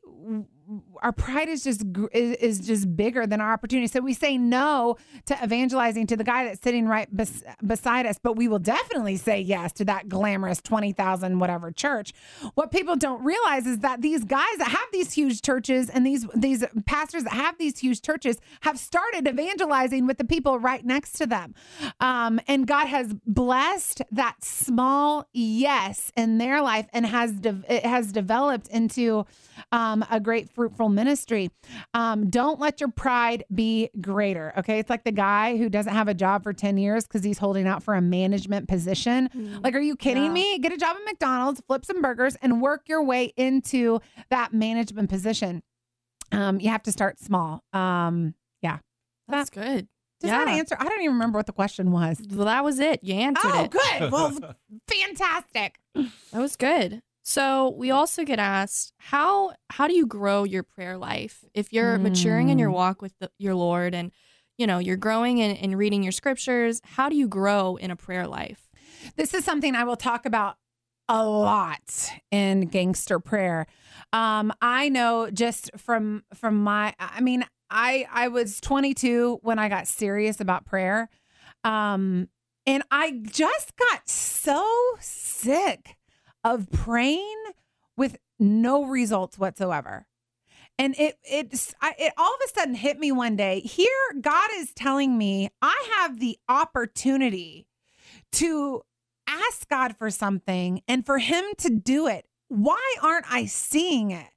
our 1.02 1.12
pride 1.12 1.50
is 1.50 1.64
just 1.64 1.84
is, 2.14 2.36
is 2.38 2.60
just 2.60 2.96
bigger 2.96 3.26
than 3.26 3.42
our 3.42 3.52
opportunity. 3.52 3.88
So 3.88 4.02
we 4.02 4.14
say 4.14 4.38
no 4.38 4.98
to 5.26 5.44
evangelizing 5.44 6.08
to 6.08 6.18
the 6.18 6.24
guy 6.24 6.46
that's 6.46 6.62
sitting 6.62 6.88
right 6.88 7.08
bes- 7.16 7.44
beside 7.66 8.06
us, 8.06 8.20
but 8.22 8.36
we 8.36 8.48
will 8.48 8.60
definitely 8.60 9.18
say 9.18 9.40
yes 9.42 9.72
to 9.74 9.86
that 9.86 10.10
glamorous 10.10 10.62
20,000 10.62 11.40
whatever 11.40 11.72
church. 11.72 12.14
What 12.54 12.72
people 12.72 12.96
don't 12.96 13.24
realize 13.24 13.66
is 13.66 13.80
that 13.80 14.02
these 14.02 14.24
guys 14.24 14.58
that 14.58 14.70
have 14.70 14.88
these 14.92 15.14
huge 15.14 15.42
churches 15.42 15.90
and 15.90 16.06
these 16.06 16.28
these 16.36 16.64
pastors 16.86 17.24
that 17.24 17.34
have 17.34 17.58
these 17.58 17.80
huge 17.80 18.02
churches 18.02 18.38
have 18.62 18.78
started 18.78 19.28
evangelizing 19.28 20.06
with 20.06 20.18
the 20.18 20.26
people 20.26 20.60
right 20.60 20.86
next 20.86 21.14
to 21.14 21.26
them. 21.26 21.56
Um, 22.00 22.40
and 22.48 22.68
God 22.68 22.86
has 22.88 23.14
blessed 23.26 24.04
that 24.12 24.44
small 24.44 25.28
yes 25.34 26.12
in 26.16 26.38
their 26.38 26.62
life 26.62 26.88
and 26.94 27.06
has 27.06 27.32
de- 27.32 27.64
it 27.68 27.86
has 27.86 28.12
developed 28.12 28.68
into 28.68 29.26
um, 29.72 30.06
a 30.12 30.20
great 30.20 30.50
fruitful 30.50 30.90
ministry. 30.92 31.50
Um, 31.94 32.30
don't 32.30 32.60
let 32.60 32.80
your 32.80 32.90
pride 32.90 33.44
be 33.54 33.90
greater. 34.00 34.54
Okay. 34.58 34.80
It's 34.80 34.90
like 34.90 35.04
the 35.04 35.12
guy 35.12 35.58
who 35.58 35.70
doesn't 35.70 35.94
have 35.94 36.08
a 36.08 36.14
job 36.14 36.44
for 36.44 36.54
10 36.54 36.78
years 36.78 37.06
because 37.06 37.24
he's 37.24 37.38
holding 37.38 37.68
out 37.68 37.82
for 37.84 37.96
a 37.96 38.02
management 38.02 38.68
position. 38.68 39.30
Like, 39.64 39.74
are 39.76 39.80
you 39.82 39.96
kidding 39.96 40.26
Yeah. 40.26 40.32
me? 40.32 40.60
Get 40.60 40.72
a 40.72 40.78
job 40.78 40.96
at 40.98 41.04
McDonald's, 41.06 41.62
flip 41.68 41.86
some 41.86 42.02
burgers, 42.02 42.36
and 42.42 42.62
work 42.62 42.84
your 42.88 43.04
way 43.04 43.34
into 43.38 44.00
that 44.30 44.54
management 44.54 45.10
position. 45.10 45.64
Um, 46.32 46.60
you 46.60 46.70
have 46.70 46.84
to 46.84 46.92
start 46.92 47.20
small. 47.20 47.64
Um, 47.74 48.36
yeah. 48.62 48.78
That's 49.28 49.50
good. 49.50 49.88
Does 50.20 50.30
yeah. 50.30 50.46
that 50.46 50.50
answer? 50.50 50.76
I 50.80 50.84
don't 50.84 51.02
even 51.02 51.14
remember 51.14 51.40
what 51.40 51.48
the 51.48 51.52
question 51.54 51.92
was. 51.92 52.22
Well, 52.32 52.46
that 52.46 52.64
was 52.64 52.80
it. 52.80 53.04
You 53.04 53.16
answered 53.16 53.52
Oh, 53.54 53.64
it. 53.64 53.74
Oh, 53.76 54.00
good. 54.00 54.12
Well, 54.12 54.56
fantastic. 54.88 55.80
That 55.96 56.40
was 56.40 56.56
good. 56.56 57.02
So 57.24 57.70
we 57.78 57.92
also 57.92 58.24
get 58.24 58.40
asked 58.40 58.94
how 58.98 59.54
how 59.70 59.88
do 59.88 59.94
you 59.94 60.06
grow 60.06 60.44
your 60.44 60.64
prayer 60.64 60.98
life 60.98 61.44
if 61.54 61.72
you're 61.72 62.00
maturing 62.00 62.50
in 62.50 62.58
your 62.58 62.72
Mm. 62.72 62.74
walk 62.76 63.02
with 63.02 63.14
the, 63.20 63.30
your 63.38 63.56
Lord 63.56 63.94
and 63.94 64.12
you 64.58 64.66
know 64.68 64.80
you're 64.80 64.98
growing 64.98 65.38
in, 65.38 65.56
in 65.56 65.76
reading 65.76 66.04
your 66.04 66.12
scriptures. 66.12 66.82
How 66.84 67.10
do 67.10 67.16
you 67.16 67.28
grow 67.28 67.76
in 67.76 67.92
a 67.92 67.96
prayer 67.96 68.28
life? 68.28 68.70
This 69.16 69.34
is 69.34 69.46
something 69.46 69.76
I 69.76 69.84
will 69.84 69.96
talk 69.96 70.26
about 70.26 70.58
a 71.08 71.26
lot 71.26 72.12
in 72.32 72.68
gangster 72.68 73.20
prayer. 73.20 73.68
Um, 74.14 74.52
I 74.62 74.90
know 74.90 75.30
just 75.30 75.72
from 75.78 76.24
from 76.34 76.64
my 76.64 76.96
I 77.00 77.22
mean, 77.22 77.46
I 77.70 78.08
I 78.12 78.30
was 78.30 78.60
22 78.62 79.40
when 79.44 79.60
I 79.60 79.70
got 79.70 79.88
serious 79.88 80.40
about 80.42 80.66
prayer. 80.66 81.10
Um, 81.64 82.30
and 82.66 82.84
I 82.92 83.22
just 83.24 83.76
got 83.78 84.08
so 84.10 84.66
sick 85.00 85.98
of 86.44 86.70
praying 86.72 87.44
with 87.98 88.18
no 88.40 88.86
results 88.86 89.38
whatsoever. 89.38 90.08
And 90.78 90.96
it 90.98 91.18
it's 91.24 91.76
I, 91.82 91.94
it 92.00 92.14
all 92.18 92.34
of 92.34 92.40
a 92.44 92.50
sudden 92.50 92.76
hit 92.76 92.98
me 93.00 93.12
one 93.12 93.36
day. 93.36 93.60
Here 93.60 93.88
God 94.20 94.50
is 94.56 94.74
telling 94.74 95.18
me 95.18 95.50
I 95.62 95.90
have 95.98 96.20
the 96.20 96.40
opportunity 96.50 97.68
to 98.34 98.82
ask 99.28 99.70
God 99.70 99.96
for 99.98 100.10
something 100.10 100.82
and 100.88 101.06
for 101.06 101.20
him 101.20 101.46
to 101.60 101.70
do 101.70 102.08
it. 102.08 102.26
Why 102.48 102.96
aren't 103.02 103.32
I 103.32 103.46
seeing 103.46 104.12
it? 104.12 104.28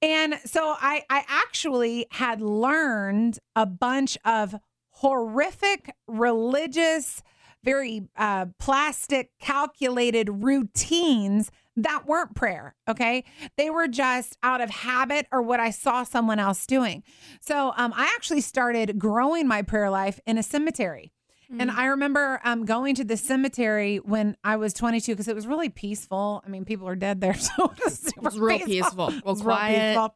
And 0.00 0.36
so 0.44 0.74
I 0.80 1.04
I 1.10 1.24
actually 1.28 2.06
had 2.10 2.40
learned 2.40 3.38
a 3.54 3.66
bunch 3.66 4.16
of 4.24 4.54
horrific 4.90 5.94
religious 6.06 7.22
very 7.64 8.08
uh, 8.16 8.46
plastic 8.58 9.30
calculated 9.40 10.28
routines 10.42 11.50
that 11.76 12.06
weren't 12.06 12.34
prayer 12.34 12.74
okay? 12.88 13.24
They 13.56 13.70
were 13.70 13.88
just 13.88 14.36
out 14.42 14.60
of 14.60 14.70
habit 14.70 15.26
or 15.32 15.40
what 15.42 15.60
i 15.60 15.70
saw 15.70 16.02
someone 16.04 16.38
else 16.38 16.66
doing. 16.66 17.02
So 17.40 17.72
um, 17.76 17.92
i 17.96 18.04
actually 18.14 18.42
started 18.42 18.98
growing 18.98 19.46
my 19.46 19.62
prayer 19.62 19.90
life 19.90 20.20
in 20.26 20.38
a 20.38 20.42
cemetery 20.42 21.12
and 21.58 21.70
Mm. 21.70 21.76
I 21.76 21.86
remember 21.86 22.40
um, 22.44 22.64
going 22.64 22.94
to 22.96 23.04
the 23.04 23.16
cemetery 23.16 23.98
when 23.98 24.36
I 24.42 24.56
was 24.56 24.72
22 24.72 25.12
because 25.12 25.28
it 25.28 25.34
was 25.34 25.46
really 25.46 25.68
peaceful. 25.68 26.42
I 26.46 26.48
mean, 26.48 26.64
people 26.64 26.88
are 26.88 26.96
dead 26.96 27.20
there, 27.20 27.34
so 27.38 27.64
it 27.64 27.84
was, 27.84 27.98
super 27.98 28.20
was 28.22 28.38
real 28.38 28.58
peaceful, 28.60 29.08
real 29.08 29.18
It 29.18 29.24
was 29.24 29.42
quiet. 29.42 30.12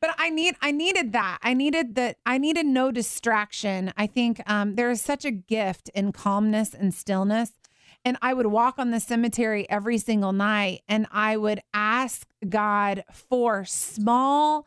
But 0.00 0.10
I 0.18 0.30
need, 0.30 0.56
I 0.60 0.72
needed 0.72 1.12
that. 1.12 1.38
I 1.42 1.54
needed 1.54 1.94
that. 1.94 2.16
I 2.26 2.38
needed 2.38 2.66
no 2.66 2.90
distraction. 2.90 3.92
I 3.96 4.06
think 4.06 4.42
um, 4.50 4.74
there 4.74 4.90
is 4.90 5.00
such 5.00 5.24
a 5.24 5.30
gift 5.30 5.88
in 5.94 6.12
calmness 6.12 6.74
and 6.74 6.92
stillness. 6.92 7.52
And 8.04 8.18
I 8.20 8.34
would 8.34 8.46
walk 8.46 8.78
on 8.78 8.90
the 8.90 8.98
cemetery 8.98 9.68
every 9.70 9.98
single 9.98 10.32
night, 10.32 10.82
and 10.88 11.06
I 11.12 11.36
would 11.36 11.60
ask 11.72 12.26
God 12.48 13.04
for 13.12 13.64
small, 13.64 14.66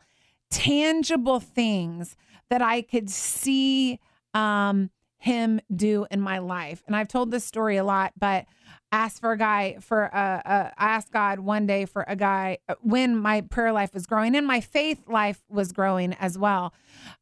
tangible 0.50 1.40
things 1.40 2.16
that 2.48 2.62
I 2.62 2.80
could 2.80 3.10
see. 3.10 4.00
Um, 4.32 4.90
him 5.26 5.60
do 5.74 6.06
in 6.08 6.20
my 6.20 6.38
life. 6.38 6.84
And 6.86 6.94
I've 6.94 7.08
told 7.08 7.32
this 7.32 7.44
story 7.44 7.76
a 7.76 7.84
lot, 7.84 8.12
but 8.16 8.46
asked 8.92 9.20
for 9.20 9.32
a 9.32 9.36
guy 9.36 9.76
for 9.80 10.04
a, 10.04 10.72
I 10.78 10.86
asked 10.86 11.10
God 11.10 11.40
one 11.40 11.66
day 11.66 11.84
for 11.84 12.04
a 12.06 12.14
guy 12.14 12.58
uh, 12.68 12.76
when 12.80 13.16
my 13.16 13.40
prayer 13.40 13.72
life 13.72 13.92
was 13.92 14.06
growing 14.06 14.36
and 14.36 14.46
my 14.46 14.60
faith 14.60 15.02
life 15.08 15.42
was 15.48 15.72
growing 15.72 16.14
as 16.14 16.38
well. 16.38 16.72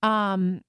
Um, 0.03 0.61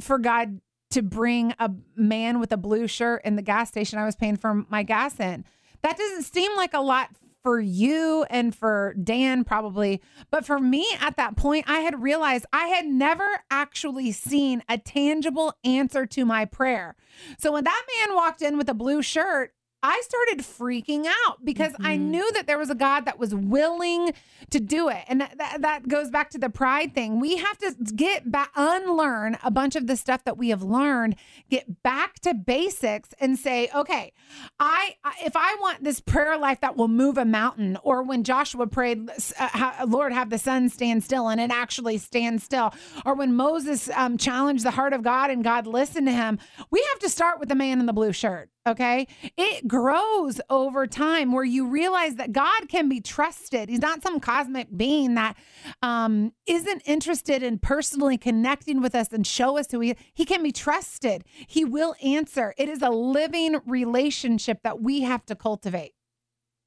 for 0.00 0.18
God 0.18 0.60
to 0.90 1.02
bring 1.02 1.52
a 1.58 1.72
man 1.96 2.38
with 2.38 2.52
a 2.52 2.56
blue 2.56 2.86
shirt 2.86 3.22
in 3.24 3.34
the 3.34 3.42
gas 3.42 3.68
station 3.68 3.98
I 3.98 4.04
was 4.04 4.14
paying 4.14 4.36
for 4.36 4.64
my 4.68 4.84
gas 4.84 5.18
in. 5.18 5.44
That 5.82 5.98
doesn't 5.98 6.22
seem 6.22 6.56
like 6.56 6.74
a 6.74 6.80
lot 6.80 7.10
for 7.44 7.60
you 7.60 8.24
and 8.30 8.54
for 8.54 8.94
Dan 8.94 9.44
probably, 9.44 10.02
but 10.30 10.46
for 10.46 10.58
me 10.58 10.86
at 10.98 11.16
that 11.18 11.36
point 11.36 11.66
I 11.68 11.80
had 11.80 12.02
realized 12.02 12.46
I 12.52 12.68
had 12.68 12.86
never 12.86 13.28
actually 13.50 14.10
seen 14.12 14.62
a 14.68 14.78
tangible 14.78 15.54
answer 15.62 16.06
to 16.06 16.24
my 16.24 16.46
prayer. 16.46 16.96
So 17.38 17.52
when 17.52 17.64
that 17.64 17.86
man 17.98 18.16
walked 18.16 18.40
in 18.42 18.56
with 18.56 18.68
a 18.70 18.74
blue 18.74 19.02
shirt, 19.02 19.52
I 19.86 20.00
started 20.02 20.38
freaking 20.42 21.04
out 21.26 21.44
because 21.44 21.74
I 21.82 21.98
Mhm. 21.98 22.00
knew 22.08 22.32
that 22.32 22.46
there 22.46 22.56
was 22.56 22.70
a 22.70 22.74
God 22.74 23.04
that 23.04 23.18
was 23.18 23.34
willing 23.34 24.12
to 24.48 24.58
do 24.58 24.88
it. 24.88 25.04
And 25.08 25.20
that, 25.20 25.36
that, 25.36 25.60
that 25.60 25.88
goes 25.88 26.08
back 26.10 26.30
to 26.30 26.38
the 26.38 26.48
pride 26.48 26.94
thing. 26.94 27.20
We 27.20 27.36
have 27.36 27.58
to 27.58 27.74
get 27.94 28.32
back, 28.32 28.50
unlearn 28.56 29.36
a 29.44 29.50
bunch 29.50 29.76
of 29.76 29.86
the 29.86 29.96
stuff 29.98 30.24
that 30.24 30.38
we 30.38 30.48
have 30.48 30.62
learned, 30.62 31.16
get 31.50 31.82
back 31.82 32.14
to 32.20 32.32
basics 32.32 33.10
and 33.20 33.38
say, 33.38 33.68
okay, 33.74 34.14
I, 34.58 34.96
I- 35.04 35.12
if 35.26 35.36
I 35.36 35.54
want 35.60 35.84
this 35.84 36.00
prayer 36.00 36.38
life 36.38 36.60
that 36.62 36.76
will 36.78 36.88
move 36.88 37.18
a 37.18 37.26
mountain, 37.26 37.76
or 37.82 38.02
when 38.02 38.24
Joshua 38.24 38.66
prayed, 38.66 39.10
uh, 39.38 39.84
Lord, 39.86 40.14
have 40.14 40.30
the 40.30 40.38
sun 40.38 40.70
stand 40.70 41.04
still, 41.04 41.28
and 41.28 41.38
it 41.40 41.50
actually 41.50 41.98
stands 41.98 42.42
still, 42.42 42.72
or 43.04 43.14
when 43.14 43.34
Moses 43.34 43.90
um, 43.94 44.16
challenged 44.16 44.64
the 44.64 44.70
heart 44.70 44.94
of 44.94 45.02
God 45.02 45.30
and 45.30 45.44
God 45.44 45.66
listened 45.66 46.06
to 46.06 46.12
him, 46.12 46.38
we 46.70 46.82
have 46.92 47.00
to 47.00 47.10
start 47.10 47.38
with 47.38 47.50
the 47.50 47.54
man 47.54 47.80
in 47.80 47.84
the 47.86 47.92
blue 47.92 48.12
shirt. 48.12 48.48
Okay. 48.66 49.06
It 49.36 49.68
grows 49.74 50.40
over 50.50 50.86
time 50.86 51.32
where 51.32 51.42
you 51.42 51.66
realize 51.66 52.14
that 52.14 52.32
God 52.32 52.68
can 52.68 52.88
be 52.88 53.00
trusted. 53.00 53.68
He's 53.68 53.80
not 53.80 54.04
some 54.04 54.20
cosmic 54.20 54.68
being 54.76 55.16
that 55.16 55.36
um, 55.82 56.32
isn't 56.46 56.82
interested 56.86 57.42
in 57.42 57.58
personally 57.58 58.16
connecting 58.16 58.80
with 58.80 58.94
us 58.94 59.12
and 59.12 59.26
show 59.26 59.58
us 59.58 59.72
who 59.72 59.80
he 59.80 59.90
is. 59.90 59.96
He 60.14 60.24
can 60.24 60.44
be 60.44 60.52
trusted. 60.52 61.24
He 61.48 61.64
will 61.64 61.96
answer. 62.04 62.54
It 62.56 62.68
is 62.68 62.82
a 62.82 62.90
living 62.90 63.60
relationship 63.66 64.60
that 64.62 64.80
we 64.80 65.00
have 65.00 65.26
to 65.26 65.34
cultivate. 65.34 65.94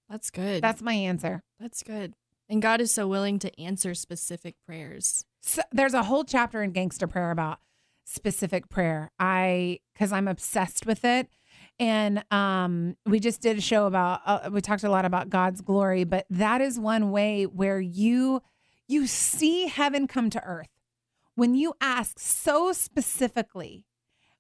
That's 0.10 0.30
good. 0.30 0.62
That's 0.62 0.82
my 0.82 0.94
answer. 0.94 1.44
That's 1.62 1.84
good. 1.84 2.14
And 2.50 2.62
God 2.62 2.82
is 2.82 2.94
so 2.94 3.08
willing 3.08 3.40
to 3.40 3.62
answer 3.62 3.94
specific 3.94 4.56
prayers. 4.66 5.24
So 5.42 5.62
there's 5.72 5.94
a 5.94 6.04
whole 6.04 6.26
chapter 6.26 6.62
in 6.62 6.72
Gangster 6.72 7.08
Prayer 7.08 7.32
about 7.32 7.60
specific 8.04 8.70
prayer. 8.70 9.12
I 9.18 9.80
because 9.94 10.12
I'm 10.12 10.28
obsessed 10.28 10.86
with 10.86 11.06
it. 11.06 11.30
And 11.80 12.24
um, 12.32 12.98
we 13.06 13.20
just 13.20 13.42
did 13.42 13.58
a 13.58 13.62
show 13.62 13.86
about. 13.86 14.22
Uh, 14.26 14.50
we 14.52 14.62
talked 14.62 14.84
a 14.84 14.90
lot 14.90 15.06
about 15.06 15.30
God's 15.30 15.62
glory, 15.62 16.04
but 16.06 16.26
that 16.30 16.60
is 16.60 16.80
one 16.80 17.12
way 17.12 17.46
where 17.46 17.80
you 17.80 18.42
you 18.88 19.06
see 19.06 19.68
heaven 19.68 20.08
come 20.08 20.30
to 20.32 20.44
earth 20.44 20.70
when 21.38 21.54
you 21.54 21.76
ask 21.80 22.18
so 22.18 22.74
specifically, 22.74 23.86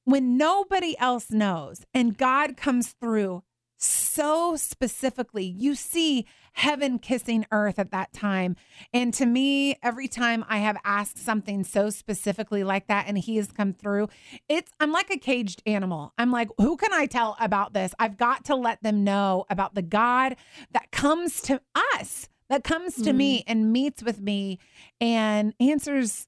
when 0.04 0.36
nobody 0.36 0.97
else 0.97 1.30
knows, 1.30 1.86
and 1.93 2.17
God 2.17 2.58
comes 2.58 2.95
through 3.00 3.43
so 3.78 4.56
specifically. 4.56 5.46
You 5.46 5.76
see 5.76 6.26
heaven 6.54 6.98
kissing 6.98 7.46
earth 7.52 7.78
at 7.78 7.92
that 7.92 8.12
time. 8.13 8.56
And 8.92 9.13
to 9.16 9.26
me, 9.26 9.78
every 9.84 10.08
time 10.08 10.44
I 10.50 10.58
have 10.58 10.78
asked 10.84 11.20
something 11.20 11.63
so 11.63 11.92
specifically 11.92 12.63
like 12.63 12.88
that 12.88 13.06
and 13.08 13.18
he 13.18 13.38
has 13.38 13.52
come 13.52 13.74
through, 13.74 14.10
it's 14.50 14.72
I'm 14.80 14.92
like 14.92 15.12
a 15.12 15.18
caged 15.18 15.62
animal. 15.66 16.13
I'm 16.18 16.32
like, 16.32 16.50
who 16.58 16.76
can 16.78 16.92
I 16.92 17.06
tell 17.06 17.38
about 17.40 17.74
this? 17.74 17.94
I've 18.00 18.18
got 18.18 18.46
to 18.46 18.56
let 18.56 18.82
them 18.82 19.04
know 19.04 19.46
about 19.50 19.76
the 19.76 19.84
God 19.84 20.36
that 20.72 20.92
comes 20.92 21.42
to 21.44 21.62
us. 21.96 22.28
that 22.50 22.63
comes 22.63 22.96
to 23.02 23.13
me 23.13 23.40
mm. 23.40 23.44
and 23.48 23.74
meets 23.74 24.02
with 24.02 24.22
me 24.22 24.58
and 25.02 25.54
answers 25.60 26.28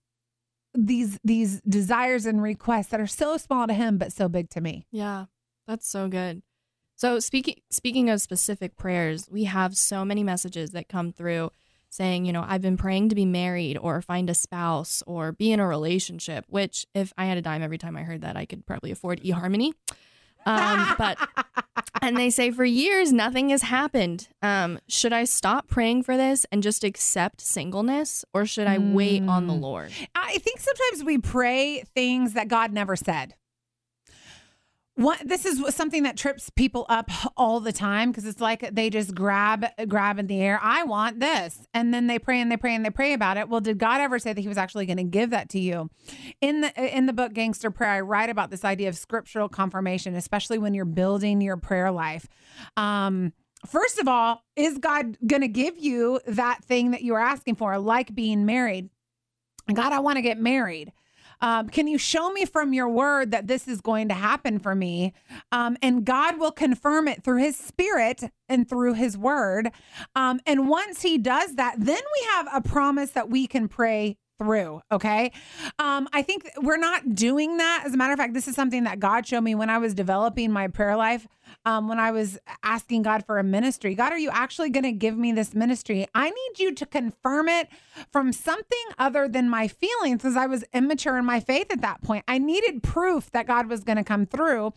these 0.75 1.17
these 1.23 1.61
desires 1.61 2.25
and 2.25 2.43
requests 2.43 2.87
that 2.87 2.99
are 2.99 3.07
so 3.07 3.37
small 3.37 3.65
to 3.67 3.73
him 3.73 3.97
but 3.97 4.13
so 4.13 4.29
big 4.29 4.49
to 4.51 4.61
me. 4.61 4.85
Yeah, 4.91 5.25
that's 5.65 5.89
so 5.89 6.07
good. 6.07 6.43
So 6.99 7.19
speaking 7.19 7.61
speaking 7.69 8.09
of 8.09 8.19
specific 8.19 8.75
prayers, 8.75 9.29
we 9.31 9.45
have 9.45 9.77
so 9.77 10.03
many 10.03 10.21
messages 10.21 10.71
that 10.71 10.89
come 10.89 11.13
through 11.13 11.49
saying, 11.89 12.25
you 12.25 12.33
know, 12.33 12.43
I've 12.45 12.61
been 12.61 12.75
praying 12.75 13.07
to 13.07 13.15
be 13.15 13.23
married 13.23 13.77
or 13.77 14.01
find 14.01 14.29
a 14.29 14.33
spouse 14.33 15.01
or 15.07 15.31
be 15.31 15.53
in 15.53 15.61
a 15.61 15.67
relationship, 15.67 16.43
which 16.49 16.85
if 16.93 17.13
I 17.17 17.23
had 17.23 17.37
a 17.37 17.41
dime 17.41 17.63
every 17.63 17.77
time 17.77 17.95
I 17.95 18.03
heard 18.03 18.19
that, 18.19 18.35
I 18.35 18.45
could 18.45 18.65
probably 18.65 18.91
afford 18.91 19.21
eHarmony. 19.21 19.71
Um, 20.45 20.93
but 20.97 21.17
and 22.01 22.17
they 22.17 22.29
say 22.29 22.51
for 22.51 22.65
years 22.65 23.13
nothing 23.13 23.47
has 23.51 23.61
happened. 23.61 24.27
Um, 24.41 24.77
should 24.89 25.13
I 25.13 25.23
stop 25.23 25.69
praying 25.69 26.03
for 26.03 26.17
this 26.17 26.45
and 26.51 26.61
just 26.61 26.83
accept 26.83 27.39
singleness, 27.39 28.25
or 28.33 28.45
should 28.45 28.67
I 28.67 28.77
wait 28.77 29.23
on 29.23 29.47
the 29.47 29.53
Lord? 29.53 29.93
I 30.15 30.37
think 30.39 30.59
sometimes 30.59 31.05
we 31.05 31.17
pray 31.17 31.81
things 31.95 32.33
that 32.33 32.49
God 32.49 32.73
never 32.73 32.97
said. 32.97 33.35
What 34.99 35.25
this 35.25 35.45
is 35.45 35.63
something 35.73 36.03
that 36.03 36.17
trips 36.17 36.49
people 36.49 36.85
up 36.89 37.09
all 37.37 37.61
the 37.61 37.71
time 37.71 38.11
because 38.11 38.25
it's 38.25 38.41
like 38.41 38.75
they 38.75 38.89
just 38.89 39.15
grab 39.15 39.65
grab 39.87 40.19
in 40.19 40.27
the 40.27 40.41
air. 40.41 40.59
I 40.61 40.83
want 40.83 41.21
this, 41.21 41.65
and 41.73 41.93
then 41.93 42.07
they 42.07 42.19
pray 42.19 42.41
and 42.41 42.51
they 42.51 42.57
pray 42.57 42.75
and 42.75 42.83
they 42.83 42.89
pray 42.89 43.13
about 43.13 43.37
it. 43.37 43.47
Well, 43.47 43.61
did 43.61 43.77
God 43.77 44.01
ever 44.01 44.19
say 44.19 44.33
that 44.33 44.41
He 44.41 44.49
was 44.49 44.57
actually 44.57 44.85
going 44.85 44.97
to 44.97 45.05
give 45.05 45.29
that 45.29 45.47
to 45.51 45.59
you? 45.59 45.89
In 46.41 46.59
the 46.59 46.97
in 46.97 47.05
the 47.05 47.13
book 47.13 47.31
Gangster 47.31 47.71
Prayer, 47.71 47.91
I 47.91 48.01
write 48.01 48.29
about 48.29 48.51
this 48.51 48.65
idea 48.65 48.89
of 48.89 48.97
scriptural 48.97 49.47
confirmation, 49.47 50.15
especially 50.15 50.57
when 50.57 50.73
you're 50.73 50.83
building 50.83 51.39
your 51.39 51.55
prayer 51.55 51.91
life. 51.91 52.27
Um, 52.75 53.31
first 53.65 53.99
of 53.99 54.09
all, 54.09 54.43
is 54.57 54.79
God 54.79 55.17
going 55.25 55.43
to 55.43 55.47
give 55.47 55.77
you 55.77 56.19
that 56.27 56.61
thing 56.65 56.91
that 56.91 57.03
you 57.03 57.15
are 57.15 57.21
asking 57.21 57.55
for, 57.55 57.79
like 57.79 58.13
being 58.13 58.45
married? 58.45 58.89
God, 59.73 59.93
I 59.93 59.99
want 59.99 60.17
to 60.17 60.21
get 60.21 60.37
married. 60.37 60.91
Um, 61.41 61.69
can 61.69 61.87
you 61.87 61.97
show 61.97 62.31
me 62.31 62.45
from 62.45 62.73
your 62.73 62.89
word 62.89 63.31
that 63.31 63.47
this 63.47 63.67
is 63.67 63.81
going 63.81 64.07
to 64.09 64.13
happen 64.13 64.59
for 64.59 64.75
me? 64.75 65.13
Um, 65.51 65.77
and 65.81 66.05
God 66.05 66.39
will 66.39 66.51
confirm 66.51 67.07
it 67.07 67.23
through 67.23 67.39
his 67.39 67.55
spirit 67.55 68.23
and 68.47 68.67
through 68.67 68.95
his 68.95 69.17
word. 69.17 69.71
Um, 70.15 70.39
and 70.45 70.67
once 70.67 71.01
he 71.01 71.17
does 71.17 71.55
that, 71.55 71.75
then 71.77 71.97
we 71.97 72.27
have 72.33 72.47
a 72.53 72.61
promise 72.61 73.11
that 73.11 73.29
we 73.29 73.47
can 73.47 73.67
pray 73.67 74.17
through. 74.39 74.81
Okay. 74.91 75.31
Um, 75.77 76.07
I 76.13 76.21
think 76.21 76.49
we're 76.61 76.77
not 76.77 77.13
doing 77.13 77.57
that. 77.57 77.83
As 77.85 77.93
a 77.93 77.97
matter 77.97 78.13
of 78.13 78.19
fact, 78.19 78.33
this 78.33 78.47
is 78.47 78.55
something 78.55 78.85
that 78.85 78.99
God 78.99 79.27
showed 79.27 79.41
me 79.41 79.53
when 79.53 79.69
I 79.69 79.77
was 79.77 79.93
developing 79.93 80.51
my 80.51 80.67
prayer 80.67 80.95
life. 80.95 81.27
Um, 81.65 81.87
when 81.87 81.99
I 81.99 82.11
was 82.11 82.37
asking 82.63 83.01
God 83.01 83.25
for 83.25 83.39
a 83.39 83.43
ministry, 83.43 83.95
God, 83.95 84.11
are 84.11 84.17
you 84.17 84.29
actually 84.31 84.69
going 84.69 84.83
to 84.83 84.91
give 84.91 85.17
me 85.17 85.31
this 85.31 85.53
ministry? 85.53 86.07
I 86.13 86.29
need 86.29 86.59
you 86.59 86.73
to 86.75 86.85
confirm 86.85 87.49
it 87.49 87.69
from 88.11 88.31
something 88.31 88.85
other 88.97 89.27
than 89.27 89.49
my 89.49 89.67
feelings, 89.67 90.17
because 90.17 90.37
I 90.37 90.45
was 90.45 90.63
immature 90.73 91.17
in 91.17 91.25
my 91.25 91.39
faith 91.39 91.67
at 91.71 91.81
that 91.81 92.01
point. 92.01 92.23
I 92.27 92.37
needed 92.37 92.83
proof 92.83 93.31
that 93.31 93.47
God 93.47 93.67
was 93.67 93.83
going 93.83 93.97
to 93.97 94.03
come 94.03 94.25
through 94.27 94.73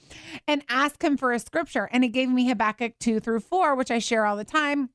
and 0.49 0.65
ask 0.69 1.03
Him 1.03 1.17
for 1.17 1.31
a 1.33 1.39
scripture. 1.39 1.89
And 1.93 2.03
He 2.03 2.09
gave 2.09 2.31
me 2.31 2.49
Habakkuk 2.49 2.99
2 2.99 3.21
through 3.21 3.41
4, 3.41 3.75
which 3.75 3.91
I 3.91 3.99
share 3.99 4.25
all 4.25 4.37
the 4.37 4.45
time. 4.45 4.91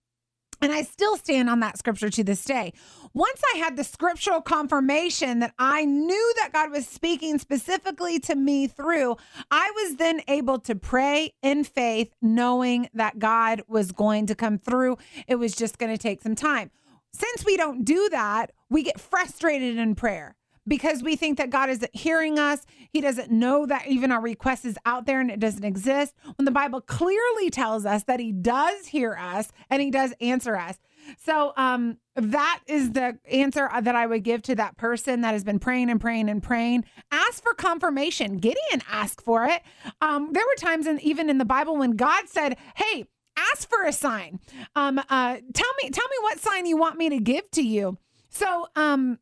And 0.62 0.72
I 0.72 0.82
still 0.82 1.18
stand 1.18 1.50
on 1.50 1.60
that 1.60 1.78
scripture 1.78 2.10
to 2.10 2.24
this 2.24 2.44
day. 2.44 2.74
Once 3.14 3.42
I 3.54 3.58
had 3.58 3.78
the 3.78 3.84
scriptural 3.84 4.42
confirmation 4.42 5.40
that 5.40 5.54
I 5.60 5.86
knew 5.86 6.34
that 6.42 6.54
God 6.54 6.72
was 6.72 6.88
speaking 6.88 7.38
specifically 7.40 8.20
to 8.22 8.36
me 8.36 8.68
through, 8.68 9.18
I 9.52 9.72
was 9.76 9.98
then 9.98 10.22
able 10.28 10.60
to 10.60 10.76
pray 10.76 11.34
in 11.42 11.64
faith, 11.64 12.14
knowing 12.22 12.90
that 12.94 13.20
God 13.20 13.62
was 13.68 13.92
going 13.92 14.26
to 14.28 14.36
come 14.36 14.58
through. 14.58 14.98
It 15.28 15.36
was 15.36 15.56
just 15.56 15.78
going 15.78 15.92
to 15.92 15.98
take 15.98 16.22
some 16.22 16.36
time. 16.36 16.72
Since 17.14 17.46
we 17.46 17.58
don't 17.58 17.84
do 17.84 18.10
that, 18.10 18.52
we 18.70 18.84
get 18.84 19.00
frustrated 19.00 19.78
in 19.78 19.96
prayer 19.96 20.37
because 20.68 21.02
we 21.02 21.16
think 21.16 21.38
that 21.38 21.50
God 21.50 21.70
isn't 21.70 21.96
hearing 21.96 22.38
us. 22.38 22.66
He 22.92 23.02
doesn't 23.02 23.32
know 23.32 23.66
that 23.66 23.88
even 23.88 24.12
our 24.12 24.22
request 24.22 24.66
is 24.66 24.78
out 24.86 25.06
there 25.06 25.22
and 25.22 25.32
it 25.32 25.40
doesn't 25.40 25.64
exist. 25.64 26.14
When 26.36 26.46
the 26.46 26.52
Bible 26.52 26.82
clearly 26.82 27.50
tells 27.50 27.86
us 27.86 28.04
that 28.04 28.20
He 28.20 28.32
does 28.32 28.88
hear 28.88 29.16
us 29.16 29.52
and 29.70 29.82
He 29.82 29.92
does 29.92 30.14
answer 30.20 30.58
us. 30.58 30.78
So 31.24 31.54
um, 31.56 31.98
that 32.16 32.62
is 32.68 32.92
the 32.92 33.18
answer 33.32 33.70
that 33.82 33.96
I 33.96 34.06
would 34.06 34.24
give 34.24 34.42
to 34.44 34.56
that 34.56 34.78
person 34.78 35.22
that 35.22 35.32
has 35.32 35.44
been 35.44 35.60
praying 35.60 35.90
and 35.90 36.02
praying 36.02 36.30
and 36.30 36.44
praying. 36.44 36.84
Ask 37.12 37.42
for 37.42 37.54
confirmation. 37.54 38.38
Gideon 38.38 38.82
asked 38.92 39.22
for 39.22 39.46
it. 39.46 39.62
Um, 40.02 40.34
there 40.34 40.44
were 40.44 40.56
times, 40.58 40.86
in, 40.86 41.00
even 41.00 41.30
in 41.30 41.38
the 41.38 41.46
Bible, 41.46 41.78
when 41.78 41.92
God 41.92 42.28
said, 42.28 42.58
"Hey." 42.76 43.06
Ask 43.54 43.70
for 43.70 43.84
a 43.84 43.94
sign. 43.94 44.40
Um, 44.76 44.98
uh, 44.98 45.38
tell 45.54 45.72
me, 45.84 45.92
tell 45.92 46.08
me 46.08 46.18
what 46.22 46.40
sign 46.40 46.66
you 46.66 46.76
want 46.76 46.98
me 46.98 47.10
to 47.10 47.20
give 47.20 47.52
to 47.52 47.62
you. 47.62 48.00
So, 48.30 48.68
um, 48.76 49.20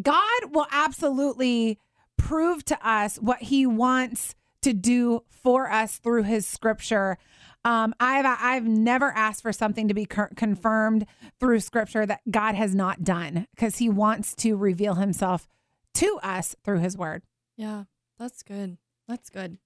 God 0.00 0.52
will 0.52 0.66
absolutely 0.70 1.78
prove 2.16 2.64
to 2.66 2.88
us 2.88 3.16
what 3.16 3.42
he 3.42 3.66
wants 3.66 4.34
to 4.62 4.72
do 4.72 5.24
for 5.28 5.70
us 5.70 5.98
through 5.98 6.22
his 6.22 6.46
scripture. 6.46 7.18
Um, 7.64 7.94
I've 8.00 8.24
I've 8.26 8.66
never 8.66 9.12
asked 9.12 9.42
for 9.42 9.52
something 9.52 9.88
to 9.88 9.94
be 9.94 10.06
confirmed 10.06 11.06
through 11.38 11.60
scripture 11.60 12.06
that 12.06 12.20
God 12.30 12.54
has 12.54 12.74
not 12.74 13.04
done 13.04 13.46
because 13.54 13.78
he 13.78 13.88
wants 13.88 14.34
to 14.36 14.56
reveal 14.56 14.94
himself 14.94 15.48
to 15.94 16.18
us 16.22 16.56
through 16.64 16.78
his 16.78 16.96
word. 16.96 17.22
Yeah, 17.56 17.84
that's 18.18 18.42
good. 18.42 18.78
That's 19.08 19.30
good. 19.30 19.58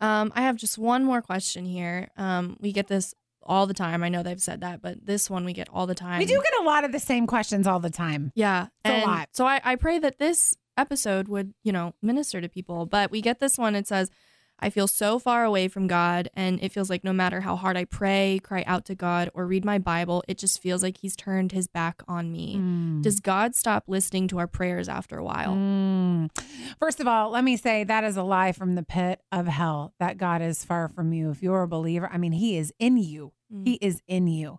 Um, 0.00 0.32
I 0.34 0.42
have 0.42 0.56
just 0.56 0.78
one 0.78 1.04
more 1.04 1.22
question 1.22 1.64
here. 1.64 2.10
Um, 2.16 2.56
we 2.60 2.72
get 2.72 2.88
this 2.88 3.14
all 3.46 3.66
the 3.66 3.74
time. 3.74 4.02
I 4.02 4.08
know 4.08 4.22
they've 4.22 4.40
said 4.40 4.60
that, 4.60 4.82
but 4.82 5.06
this 5.06 5.30
one 5.30 5.44
we 5.44 5.52
get 5.52 5.68
all 5.72 5.86
the 5.86 5.94
time. 5.94 6.18
We 6.18 6.26
do 6.26 6.40
get 6.42 6.60
a 6.60 6.64
lot 6.64 6.84
of 6.84 6.92
the 6.92 7.00
same 7.00 7.26
questions 7.26 7.66
all 7.66 7.80
the 7.80 7.90
time. 7.90 8.32
Yeah. 8.34 8.66
It's 8.84 9.04
a 9.04 9.06
lot. 9.06 9.28
So 9.32 9.46
I, 9.46 9.60
I 9.64 9.76
pray 9.76 9.98
that 9.98 10.18
this 10.18 10.54
episode 10.76 11.28
would, 11.28 11.54
you 11.62 11.72
know, 11.72 11.94
minister 12.02 12.40
to 12.40 12.48
people. 12.48 12.86
But 12.86 13.10
we 13.10 13.20
get 13.20 13.40
this 13.40 13.58
one. 13.58 13.74
It 13.74 13.86
says, 13.86 14.10
I 14.58 14.70
feel 14.70 14.88
so 14.88 15.18
far 15.18 15.44
away 15.44 15.68
from 15.68 15.86
God, 15.86 16.30
and 16.32 16.58
it 16.62 16.72
feels 16.72 16.88
like 16.88 17.04
no 17.04 17.12
matter 17.12 17.42
how 17.42 17.56
hard 17.56 17.76
I 17.76 17.84
pray, 17.84 18.40
cry 18.42 18.64
out 18.66 18.86
to 18.86 18.94
God, 18.94 19.28
or 19.34 19.46
read 19.46 19.66
my 19.66 19.78
Bible, 19.78 20.24
it 20.28 20.38
just 20.38 20.62
feels 20.62 20.82
like 20.82 20.98
He's 20.98 21.14
turned 21.14 21.52
His 21.52 21.66
back 21.68 22.02
on 22.08 22.32
me. 22.32 22.56
Mm. 22.56 23.02
Does 23.02 23.20
God 23.20 23.54
stop 23.54 23.84
listening 23.86 24.28
to 24.28 24.38
our 24.38 24.46
prayers 24.46 24.88
after 24.88 25.18
a 25.18 25.24
while? 25.24 25.54
Mm. 25.54 26.30
First 26.78 27.00
of 27.00 27.06
all, 27.06 27.30
let 27.30 27.44
me 27.44 27.58
say 27.58 27.84
that 27.84 28.04
is 28.04 28.16
a 28.16 28.22
lie 28.22 28.52
from 28.52 28.76
the 28.76 28.82
pit 28.82 29.20
of 29.30 29.46
hell 29.46 29.92
that 30.00 30.16
God 30.16 30.40
is 30.40 30.64
far 30.64 30.88
from 30.88 31.12
you. 31.12 31.30
If 31.30 31.42
you're 31.42 31.62
a 31.62 31.68
believer, 31.68 32.08
I 32.10 32.16
mean, 32.16 32.32
He 32.32 32.56
is 32.56 32.72
in 32.78 32.96
you. 32.96 33.32
Mm. 33.52 33.66
He 33.66 33.74
is 33.74 34.02
in 34.06 34.26
you. 34.26 34.58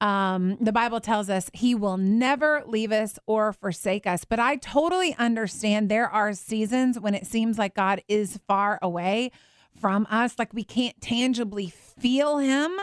Um, 0.00 0.56
the 0.60 0.72
Bible 0.72 1.00
tells 1.00 1.30
us 1.30 1.50
he 1.52 1.74
will 1.74 1.96
never 1.96 2.62
leave 2.66 2.92
us 2.92 3.18
or 3.26 3.52
forsake 3.52 4.06
us. 4.06 4.24
But 4.24 4.38
I 4.38 4.56
totally 4.56 5.14
understand 5.18 5.88
there 5.88 6.08
are 6.08 6.32
seasons 6.34 7.00
when 7.00 7.14
it 7.14 7.26
seems 7.26 7.58
like 7.58 7.74
God 7.74 8.02
is 8.08 8.38
far 8.46 8.78
away 8.82 9.32
from 9.80 10.06
us 10.10 10.38
like 10.38 10.52
we 10.54 10.64
can't 10.64 10.98
tangibly 11.00 11.68
feel 11.68 12.38
him 12.38 12.78